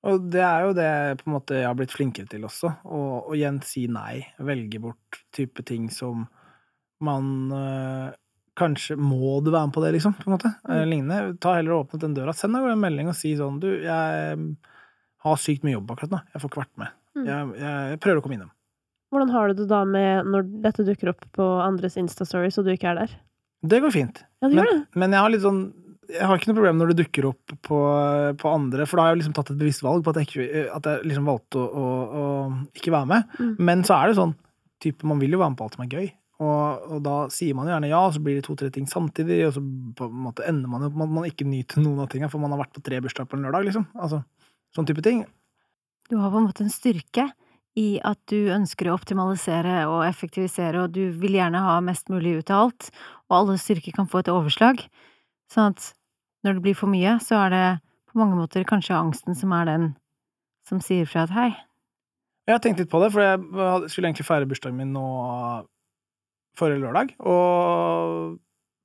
[0.06, 0.90] Og det er jo det
[1.22, 4.20] på en måte jeg har blitt flinkere til også, å og igjen si nei.
[4.38, 6.28] Velge bort type ting som
[7.02, 8.08] man øh,
[8.58, 10.50] Kanskje må du være med på det, liksom, på en måte.
[10.66, 10.88] Eh, Mm.
[10.90, 11.38] lignende.
[11.38, 12.32] Ta heller og åpne den døra.
[12.34, 14.48] Send deg en melding og si sånn Du, jeg mm,
[15.22, 16.18] har sykt mye jobb akkurat nå.
[16.34, 16.88] Jeg får ikke vært med.
[17.14, 17.26] Mm.
[17.28, 18.50] Jeg, jeg prøver å komme innom.
[19.14, 22.72] Hvordan har du det da med når dette dukker opp på andres Insta-stories, og du
[22.74, 23.14] ikke er der?
[23.62, 24.18] Det går fint.
[24.42, 24.80] Ja, det gjør det.
[24.98, 25.62] Men jeg har litt sånn
[26.08, 27.78] jeg har ikke noe problem når det dukker opp på,
[28.40, 30.62] på andre, for da har jeg liksom tatt et bevisst valg på at jeg, ikke,
[30.72, 33.34] at jeg liksom valgte å, å, å ikke være med.
[33.36, 33.50] Mm.
[33.68, 34.32] Men så er det sånn
[34.82, 36.08] type, Man vil jo være med på alt som er gøy.
[36.38, 39.40] Og, og da sier man jo gjerne ja, og så blir det to-tre ting samtidig,
[39.48, 39.62] og så
[39.98, 42.42] på en måte ender man jo på at man ikke nyter noen av tingene, for
[42.42, 43.88] man har vært på tre bursdager på en lørdag, liksom.
[43.98, 44.22] Altså,
[44.76, 45.24] sånn type ting.
[46.08, 47.26] Du har på en måte en styrke
[47.78, 52.38] i at du ønsker å optimalisere og effektivisere, og du vil gjerne ha mest mulig
[52.38, 52.90] ut av alt,
[53.28, 54.86] og alle styrker kan få et overslag.
[55.50, 55.92] Sånn at
[56.44, 57.64] når det blir for mye, så er det
[58.08, 59.88] på mange måter kanskje angsten som er den
[60.68, 61.50] som sier fra at hei,
[62.48, 65.04] Jeg har tenkt litt på det, for jeg skulle egentlig feire bursdagen min nå
[66.56, 68.38] forrige lørdag, og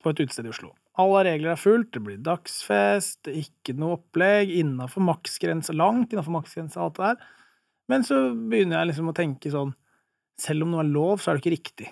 [0.03, 0.73] på et utested i Oslo.
[0.99, 6.77] Alle regler er fulgt, det blir dagsfest, ikke noe opplegg, innafor maksgrense, langt innafor maksgrense,
[6.77, 7.31] alt det der.
[7.89, 9.73] Men så begynner jeg liksom å tenke sånn
[10.39, 11.87] Selv om noe er lov, så er det ikke riktig.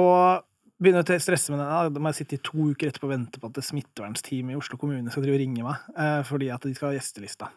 [0.00, 0.44] Og
[0.82, 1.94] begynner å stresse med det.
[1.94, 4.78] Da må jeg sitte i to uker etterpå og vente på at smittevernsteamet i Oslo
[4.80, 7.48] kommune skal drive og ringe meg, eh, fordi at de skal ha gjestelista.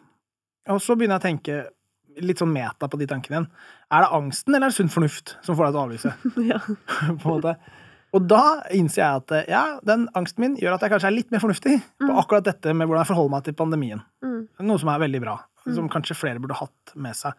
[0.68, 1.58] Og så begynner jeg å tenke
[2.20, 3.50] litt sånn meta på de tankene igjen.
[3.94, 6.14] Er det angsten eller er det sunn fornuft som får deg til å avlyse?
[6.52, 6.58] ja.
[7.22, 7.56] på en måte.
[8.16, 11.16] Og da innser jeg at eh, ja, den angsten min gjør at jeg kanskje er
[11.18, 12.16] litt mer fornuftig på Mm.
[12.22, 14.00] akkurat dette med hvordan jeg forholder meg til pandemien.
[14.24, 14.48] Mm.
[14.64, 15.36] Noe som er veldig bra.
[15.66, 15.90] Som Mm.
[15.92, 17.34] kanskje flere burde hatt med seg.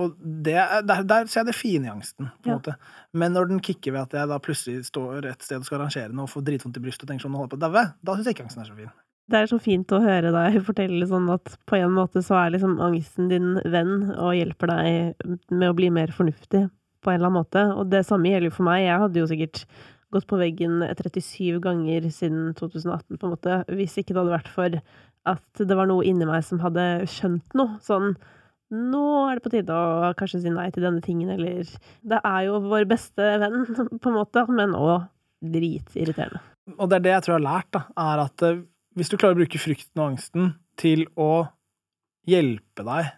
[0.00, 2.30] Og det, er- der, der ser jeg det fine i angsten.
[2.42, 2.56] på en Ja.
[2.58, 2.74] måte.
[3.12, 6.12] Men når den kicker ved at jeg da plutselig står et sted og skal arrangere
[6.12, 8.14] noe og får dritvondt i brystet og tenker sånn, nå holder på å daue, da
[8.16, 8.90] syns jeg ikke angsten er så fin.
[9.30, 12.50] Det er så fint å høre deg fortelle sånn at på en måte så er
[12.56, 15.14] liksom angsten din venn og hjelper deg
[15.50, 16.70] med å bli mer fornuftig
[17.02, 17.62] på en eller annen måte.
[17.76, 18.82] Og det samme gjelder jo for meg.
[18.86, 19.64] Jeg hadde jo sikkert
[20.12, 24.48] gått på veggen 37 ganger siden 2018, på en måte, hvis ikke det hadde vært
[24.48, 24.80] for
[25.24, 27.78] at det var noe inni meg som hadde skjønt noe.
[27.80, 28.16] Sånn
[28.72, 32.46] nå er det på tide å kanskje si nei til denne tingen, eller Det er
[32.46, 33.66] jo vår beste venn,
[34.02, 35.08] på en måte, men òg
[35.42, 36.40] dritirriterende.
[36.78, 38.62] Og det er det jeg tror jeg har lært, da, er at eh,
[38.96, 41.46] hvis du klarer å bruke frykten og angsten til å
[42.28, 43.12] hjelpe deg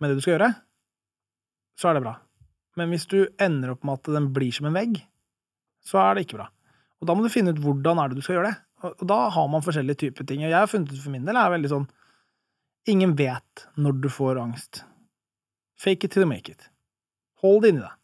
[0.00, 0.52] med det du skal gjøre,
[1.78, 2.16] så er det bra.
[2.76, 4.98] Men hvis du ender opp med at den blir som en vegg,
[5.86, 6.48] så er det ikke bra.
[7.00, 8.58] Og da må du finne ut hvordan er det du skal gjøre det.
[8.86, 10.42] Og da har man forskjellige typer ting.
[10.44, 11.86] Og jeg har funnet ut for min del er veldig sånn
[12.86, 14.84] Ingen vet når du får angst.
[15.78, 16.68] Fake it till you make it.
[17.42, 17.96] Hold det inni deg.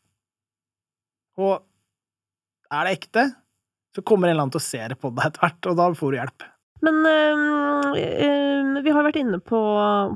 [1.42, 3.24] Og er det ekte,
[3.94, 5.86] så kommer en eller annen til å se det på deg etter hvert, og da
[5.96, 6.46] får du hjelp.
[6.82, 9.60] Men øh, øh, vi har vært inne på,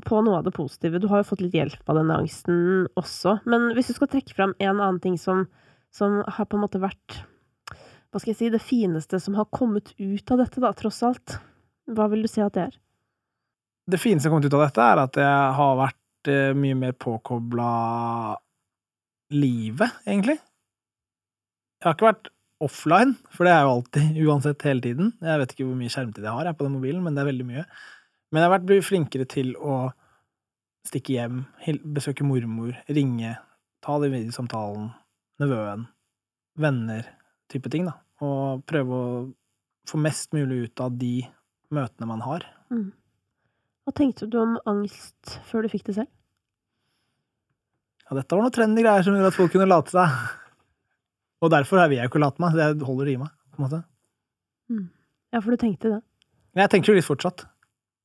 [0.03, 0.99] på, noe av det positive.
[0.99, 2.59] Du har jo fått litt hjelp av denne angsten
[2.99, 3.37] også.
[3.47, 5.45] Men hvis du skal trekke fram en annen ting som,
[5.95, 7.21] som har på en måte vært
[8.11, 11.37] hva skal jeg si, det fineste som har kommet ut av dette, da, tross alt,
[11.91, 12.77] hva vil du si at det er?
[13.87, 16.75] Det fineste som har kommet ut av dette, er at jeg har vært eh, mye
[16.75, 17.69] mer påkobla
[19.35, 20.37] livet, egentlig.
[21.77, 22.31] Jeg har ikke vært
[22.63, 25.13] offline, for det er jo alltid, uansett, hele tiden.
[25.23, 27.31] Jeg vet ikke hvor mye skjermtid jeg har jeg på den mobilen, men det er
[27.31, 27.65] veldig mye.
[28.27, 29.77] Men jeg har vært flinkere til å
[30.87, 31.41] stikke hjem,
[31.95, 33.37] besøke mormor, ringe,
[33.83, 34.91] ta den videosamtalen,
[35.41, 35.87] nevøen,
[36.59, 37.07] venner,
[37.51, 37.97] type ting, da.
[38.23, 39.09] Og prøve å
[39.87, 41.21] få mest mulig ut av de
[41.71, 42.47] møtene man har.
[42.73, 42.89] Mm.
[43.87, 46.09] Hva tenkte du om angst før du fikk det selv?
[48.03, 50.17] Ja, dette var noen trendy greier som gjorde at folk kunne late seg.
[51.43, 53.79] Og derfor vil jeg ikke late meg, så jeg holder i meg, på en måte.
[54.67, 54.89] Mm.
[55.31, 56.01] Ja, for du tenkte det?
[56.57, 57.45] Jeg tenker jo litt fortsatt.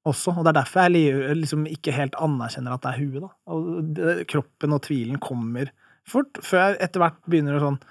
[0.07, 3.31] Også, og det er derfor jeg liksom ikke helt anerkjenner at det er huet, da.
[3.55, 5.71] Og kroppen og tvilen kommer
[6.09, 7.83] fort, før jeg etter hvert begynner å sånn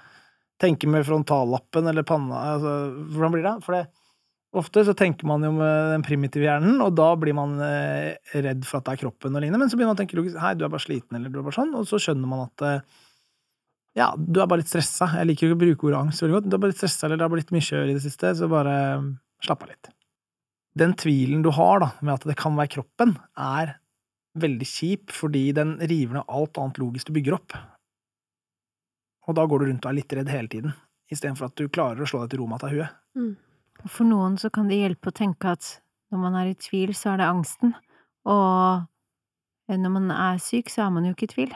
[0.62, 2.72] tenke med frontallappen eller panna altså,
[3.12, 3.54] Hvordan blir det?
[3.64, 3.86] For det,
[4.58, 8.66] ofte så tenker man jo med den primitive hjernen, og da blir man eh, redd
[8.68, 10.52] for at det er kroppen og lignende, men så begynner man å tenke logisk Hei,
[10.58, 13.00] du er bare sliten, eller du er bare sånn, og så skjønner man at eh,
[13.98, 15.10] ja, du er bare litt stressa.
[15.18, 16.46] Jeg liker ikke å bruke ordet angst veldig godt.
[16.48, 18.48] Du er bare litt stressa, eller det har blitt mye kjør i det siste, så
[18.48, 18.76] bare
[19.44, 19.90] slapp av litt.
[20.80, 23.74] Den tvilen du har da, med at det kan være kroppen, er
[24.40, 27.56] veldig kjip, fordi den river ned alt annet logisk du bygger opp.
[29.28, 30.76] Og da går du rundt og er litt redd hele tiden,
[31.12, 32.96] istedenfor at du klarer å slå deg til ro med at det huet.
[33.20, 33.34] Mm.
[33.88, 35.68] For noen så kan det hjelpe å tenke at
[36.12, 37.72] når man er i tvil, så er det angsten,
[38.28, 38.84] og
[39.72, 41.54] når man er syk, så er man jo ikke i tvil.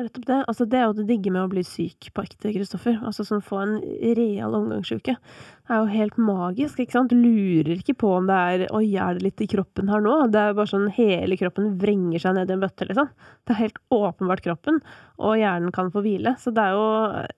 [0.00, 0.38] Nettopp det.
[0.48, 2.96] Altså, det er jo det digge med å bli syk på ekte, Kristoffer.
[3.06, 3.74] Altså sånn få en
[4.16, 5.16] real omgangsuke.
[5.16, 7.12] Det er jo helt magisk, ikke sant?
[7.14, 10.16] Lurer ikke på om det er Oi, er det litt i kroppen her nå?
[10.32, 13.12] Det er bare sånn hele kroppen vrenger seg ned i en bøtte, liksom.
[13.44, 14.80] Det er helt åpenbart kroppen,
[15.20, 16.34] og hjernen kan få hvile.
[16.40, 16.88] Så det er jo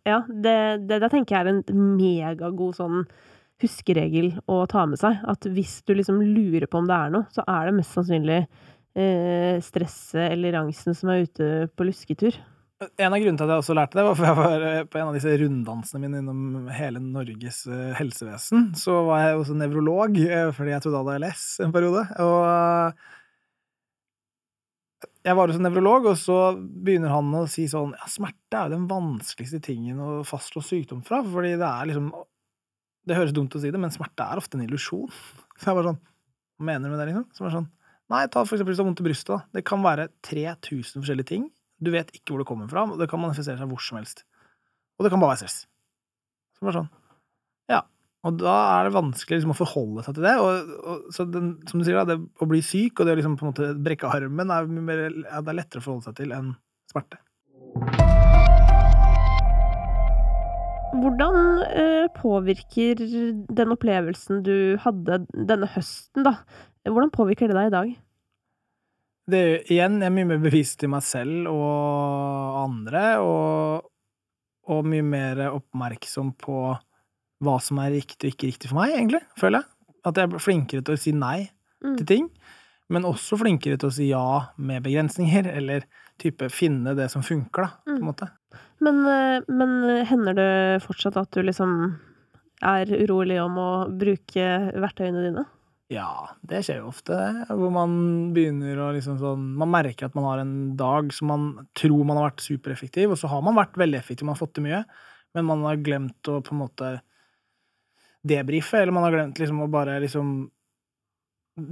[0.09, 3.05] Ja, det, det, det tenker jeg er en megagod sånn
[3.63, 5.19] huskeregel å ta med seg.
[5.29, 8.41] At hvis du liksom lurer på om det er noe, så er det mest sannsynlig
[8.95, 12.39] eh, stresset eller angsten som er ute på lusketur.
[12.99, 14.99] En av grunnene til at jeg også lærte det, var for jeg var eh, på
[14.99, 18.71] en av disse runddansene mine innom hele Norges eh, helsevesen.
[18.79, 22.03] Så var jeg også nevrolog, eh, fordi jeg trodde jeg hadde LS en periode.
[22.25, 22.39] Og
[25.23, 28.71] jeg var hos en nevrolog, og så begynner han å si sånn Ja, smerte er
[28.71, 32.11] jo den vanskeligste tingen å fastslå sykdom fra, fordi det er liksom
[33.07, 35.07] Det høres dumt å si det, men smerte er ofte en illusjon.
[35.61, 37.29] Så jeg var sånn Hva mener du med det, liksom?
[37.37, 37.71] Så var sånn
[38.13, 39.57] Nei, ta for eksempel hvis du har vondt i brystet, da.
[39.57, 41.45] Det kan være 3000 forskjellige ting
[41.83, 44.25] du vet ikke hvor det kommer fra, og det kan manifestere seg hvor som helst.
[44.99, 45.65] Og det kan bare være stress.
[46.55, 46.91] Så bare sånn.
[47.73, 47.83] Ja.
[48.23, 50.37] Og da er det vanskelig liksom, å forholde seg til det.
[50.39, 53.19] Og, og, så den, som du sier, da, det å bli syk og det å
[53.19, 56.21] liksom, på en måte brekke armen er, mer, ja, det er lettere å forholde seg
[56.21, 56.55] til enn
[56.93, 57.19] smerte.
[61.03, 66.37] Hvordan eh, påvirker den opplevelsen du hadde denne høsten, da?
[66.87, 67.95] Hvordan påvirker det deg i dag?
[69.31, 73.91] Det er igjen jeg er mye mer bevisst i meg selv og andre, og,
[74.73, 76.57] og mye mer oppmerksom på
[77.43, 79.69] hva som er riktig og ikke riktig for meg, egentlig, føler jeg.
[80.09, 81.39] At jeg er flinkere til å si nei
[81.85, 81.97] mm.
[82.01, 82.29] til ting,
[82.93, 84.27] men også flinkere til å si ja
[84.59, 85.87] med begrensninger, eller
[86.23, 88.09] type finne det som funker, da, på en mm.
[88.11, 88.31] måte.
[88.83, 90.53] Men, eh, men hender det
[90.85, 91.77] fortsatt at du liksom
[92.63, 94.47] er urolig om å bruke
[94.83, 95.47] verktøyene dine?
[95.91, 97.17] Ja, det skjer jo ofte,
[97.51, 97.95] Hvor man
[98.35, 102.21] begynner å liksom sånn Man merker at man har en dag som man tror man
[102.21, 104.83] har vært supereffektiv, og så har man vært veldig effektiv, man har fått til mye,
[105.35, 106.93] men man har glemt å på en måte
[108.23, 110.51] debrife, eller man har glemt liksom å bare liksom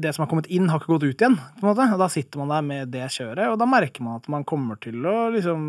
[0.03, 1.87] Det som har kommet inn, har ikke gått ut igjen, på en måte.
[1.95, 4.77] Og da sitter man der med det kjøret, og da merker man at man kommer
[4.77, 5.63] til å liksom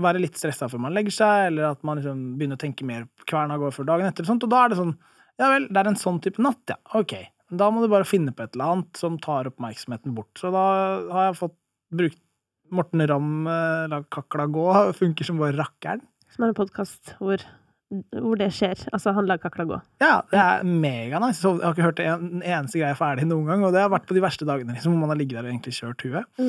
[0.00, 3.04] være litt stressa før man legger seg, eller at man liksom begynner å tenke mer
[3.28, 4.94] kverna går for dagen etter, og sånt, og da er det sånn
[5.40, 6.78] Ja vel, det er en sånn type natt, ja.
[6.96, 7.14] Ok.
[7.46, 10.32] Da må du bare finne på et eller annet som tar oppmerksomheten bort.
[10.40, 10.64] Så da
[11.12, 11.56] har jeg fått
[11.94, 12.22] brukt
[12.74, 14.66] Morten Ramm, eh, la kakla gå,
[14.98, 16.02] funker som bare rakkeren.
[16.34, 17.44] Som er en podkast hvor,
[18.10, 18.80] hvor det skjer.
[18.90, 19.78] Altså, han lar kakla gå.
[20.02, 21.44] Ja, det er meganice.
[21.46, 24.16] Jeg har ikke hørt en eneste greie ferdig noen gang, og det har vært på
[24.16, 26.42] de verste dagene, liksom, hvor man har ligget der og egentlig kjørt huet.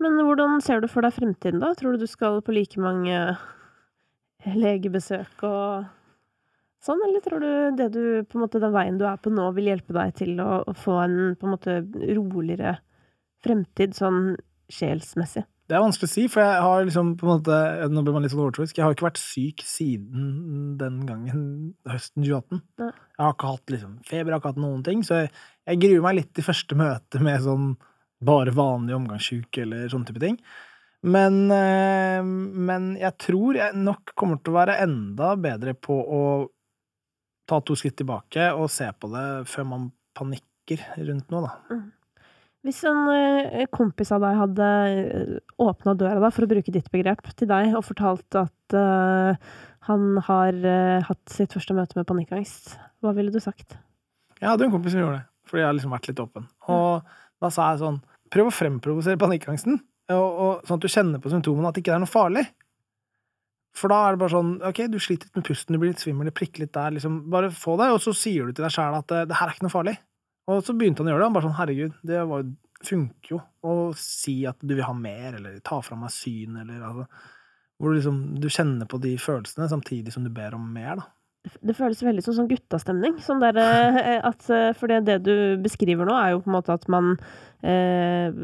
[0.00, 1.74] Men hvordan ser du for deg fremtiden, da?
[1.76, 3.36] Tror du du skal på like mange
[4.46, 5.86] legebesøk og
[6.86, 9.50] sånn, eller tror du det du, på en måte, den veien du er på nå,
[9.56, 11.80] vil hjelpe deg til å, å få en på en måte
[12.16, 12.78] roligere
[13.44, 14.36] fremtid, sånn
[14.72, 15.44] sjelsmessig?
[15.66, 17.56] Det er vanskelig å si, for jeg har liksom på en måte
[17.90, 18.76] Nå blir man litt sånn overtroisk.
[18.78, 21.40] Jeg har ikke vært syk siden den gangen,
[21.90, 22.62] høsten 2018.
[22.84, 22.92] Nei.
[22.94, 25.32] Jeg har ikke hatt liksom feber, jeg har ikke hatt noen ting, så jeg,
[25.66, 27.74] jeg gruer meg litt til første møte med sånn
[28.26, 30.38] bare vanlig omgangssjuk eller sånne type ting.
[31.06, 36.22] Men, eh, men jeg tror jeg nok kommer til å være enda bedre på å
[37.46, 39.86] ta to skritt tilbake og se på det før man
[40.16, 41.78] panikker rundt noe, da.
[42.66, 44.68] Hvis en eh, kompis av deg hadde
[45.62, 49.38] åpna døra, da, for å bruke ditt begrep, til deg og fortalt at uh,
[49.86, 52.74] han har uh, hatt sitt første møte med panikkangst,
[53.04, 53.78] hva ville du sagt?
[54.40, 56.50] Jeg hadde en kompis som gjorde det, fordi jeg har liksom vært litt åpen.
[56.74, 58.02] Og da sa jeg sånn
[58.34, 59.76] Prøv å fremprovosere panikkangsten,
[60.10, 62.42] og, og, sånn at du kjenner på symptomene at det ikke er noe farlig.
[63.76, 66.02] For da er det bare sånn Ok, du sliter litt med pusten, du blir litt
[66.02, 67.18] svimmel, det prikker litt der, liksom.
[67.32, 69.56] Bare få det, og så sier du til deg sjæl at det, det her er
[69.56, 69.96] ikke noe farlig.
[70.50, 71.28] Og så begynte han å gjøre det.
[71.28, 72.46] Han bare sånn Herregud, det var,
[72.86, 76.84] funker jo å si at du vil ha mer, eller ta fra meg syn, eller
[76.86, 77.06] altså
[77.76, 81.10] Hvor du liksom Du kjenner på de følelsene samtidig som du ber om mer, da.
[81.46, 83.18] Det føles veldig som sånn guttastemning.
[83.22, 86.56] Sånn der, eh, at, eh, for det, det du beskriver nå, er jo på en
[86.56, 87.12] måte at man
[87.62, 88.34] eh,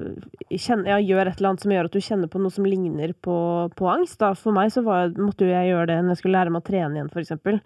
[0.51, 3.15] kjenner, ja, gjør et eller annet som gjør at du kjenner på noe som ligner
[3.19, 3.37] på,
[3.79, 4.21] på angst.
[4.23, 4.33] Da.
[4.39, 6.69] For meg så var, måtte jo jeg gjøre det når jeg skulle lære meg å
[6.71, 7.63] trene igjen, eksempel.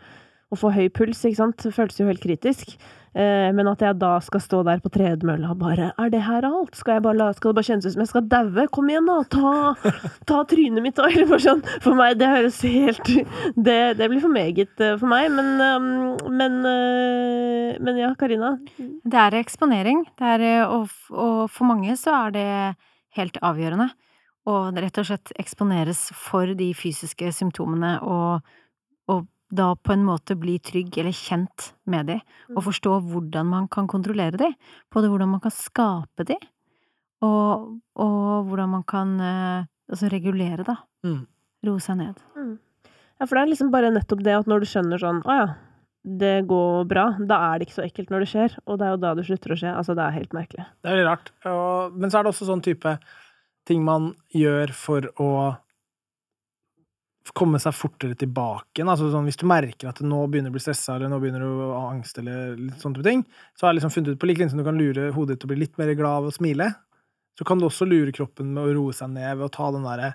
[0.47, 1.59] Å få høy puls, ikke sant.
[1.59, 2.76] Det føltes jo helt kritisk.
[3.16, 6.44] Eh, men at jeg da skal stå der på tredemølla og bare Er det her
[6.44, 6.74] alt?
[6.76, 8.66] Skal, jeg bare skal det bare kjennes ut som jeg skal daue?
[8.76, 9.16] Kom igjen, da!
[9.32, 9.92] Ta,
[10.28, 11.09] ta trynet mitt, da!
[11.11, 11.62] Eller bare sånn.
[11.80, 13.09] For meg, det høres helt
[13.57, 15.30] Det, det blir for meget eh, for meg.
[15.32, 18.57] Men, um, men, eh, men ja, Karina.
[18.76, 20.05] Det er eksponering.
[20.20, 22.51] Det er, eh, og, og for mange så er det
[23.16, 23.88] helt avgjørende
[24.53, 28.65] Og rett og slett eksponeres for de fysiske symptomene og, og
[29.49, 32.18] da på en måte bli trygg eller kjent med de,
[32.55, 34.51] og forstå hvordan man kan kontrollere de,
[34.92, 36.38] både hvordan man kan skape de,
[37.24, 40.80] og, og hvordan man kan eh, altså regulere, da.
[41.07, 41.22] Mm.
[41.66, 42.18] Roe seg ned.
[43.16, 45.47] Ja, for det er liksom bare nettopp det at når du skjønner sånn Å ja,
[46.07, 47.07] det går bra.
[47.18, 48.57] Da er det ikke så ekkelt når det skjer.
[48.66, 49.72] Og det er jo da det slutter å skje.
[49.74, 50.66] Altså, det er helt merkelig.
[50.78, 51.32] Det er veldig rart.
[51.51, 52.92] Og, men så er det også sånn type
[53.66, 55.30] ting man gjør for å
[57.34, 58.90] komme seg fortere tilbake igjen.
[58.92, 61.42] Altså sånn, hvis du merker at du nå begynner å bli stressa, eller nå begynner
[61.42, 63.24] du å ha angst, eller litt sånne ting,
[63.56, 65.42] så har jeg liksom funnet ut på lik linje som du kan lure hodet ditt
[65.42, 66.70] til å bli litt mer glad av å smile,
[67.36, 69.84] så kan du også lure kroppen med å roe seg ned ved å ta den
[69.84, 70.14] derre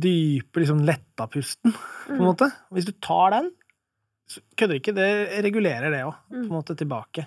[0.00, 1.74] dype, liksom letta pusten,
[2.06, 2.50] på en måte.
[2.72, 3.50] Hvis du tar den,
[4.30, 5.08] så kødder ikke, det
[5.44, 7.26] regulerer det òg, på en måte, tilbake.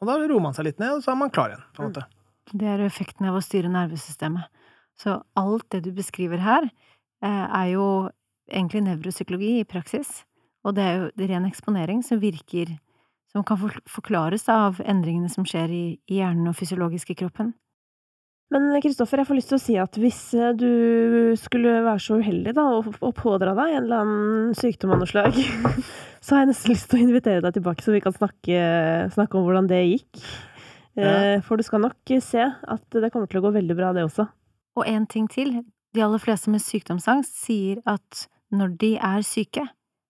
[0.00, 1.90] Og da roer man seg litt ned, og så er man klar igjen, på en
[1.90, 2.06] måte.
[2.50, 4.48] Det er effekten av å styre nervesystemet.
[4.98, 6.70] Så alt det du beskriver her,
[7.22, 8.10] eh, er jo
[8.50, 10.24] egentlig nevropsykologi i praksis.
[10.64, 12.78] Og det er jo det ren eksponering som virker
[13.30, 17.52] Som kan forklares av endringene som skjer i, hjernen og fysiologisk i kroppen.
[18.50, 22.18] Men Kristoffer, jeg får lyst til å si at hvis eh, du skulle være så
[22.18, 25.38] uheldig da, og, og pådra deg en eller annen sykdom av noe slag,
[26.24, 28.64] så har jeg nesten lyst til å invitere deg tilbake, så vi kan snakke,
[29.14, 30.24] snakke om hvordan det gikk.
[30.98, 31.38] Ja.
[31.46, 34.26] For du skal nok se at det kommer til å gå veldig bra, det også.
[34.78, 35.60] Og en ting til.
[35.94, 39.64] De aller fleste med sykdomsangst sier at når de er syke,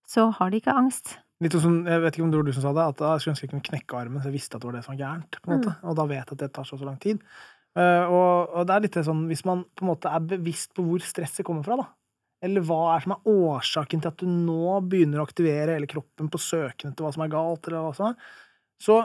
[0.09, 1.17] så har de ikke angst.
[1.41, 3.33] Litt sånn jeg vet ikke om det var du som sa det, at jeg skulle
[3.33, 5.39] ønske jeg kunne knekke armen, så jeg visste at det var det som var gærent.
[5.41, 5.73] på en måte.
[5.89, 7.23] Og da vet jeg at det tar så så lang tid.
[7.79, 10.85] Uh, og, og det er litt sånn, hvis man på en måte er bevisst på
[10.85, 11.87] hvor stresset kommer fra, da,
[12.45, 16.29] eller hva er som er årsaken til at du nå begynner å aktivere hele kroppen
[16.33, 18.35] på søken etter hva som er galt, eller hva som er,
[18.81, 18.97] så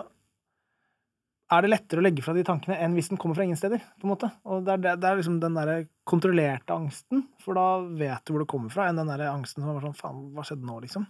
[1.54, 3.82] er det lettere å legge fra de tankene enn hvis den kommer fra ingen steder.
[4.02, 4.30] på en måte.
[4.50, 5.74] Og Det er, det, det er liksom den der
[6.10, 9.76] kontrollerte angsten, for da vet du hvor det kommer fra, enn den der angsten som
[9.76, 11.06] er sånn faen, hva skjedde nå, liksom?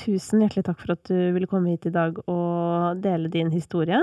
[0.00, 4.02] Tusen hjertelig takk for at du ville komme hit i dag og dele din historie.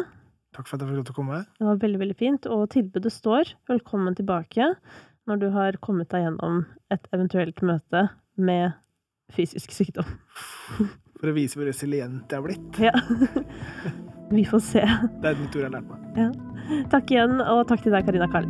[0.56, 1.44] Takk for at jeg fikk lov til å komme.
[1.60, 3.54] Det var veldig, veldig fint, og tilbudet står.
[3.72, 4.72] Velkommen tilbake
[5.28, 6.64] når du har kommet deg gjennom
[6.94, 8.08] et eventuelt møte
[8.40, 8.76] med
[9.36, 10.08] fysisk sykdom.
[11.18, 12.80] For å vise hvor resilient jeg har blitt.
[12.80, 12.94] Ja.
[14.32, 14.84] Vi får se.
[15.22, 16.88] Det er et nytt ord jeg har lært meg.
[16.92, 18.50] Takk igjen, og takk til deg, Karina Karl.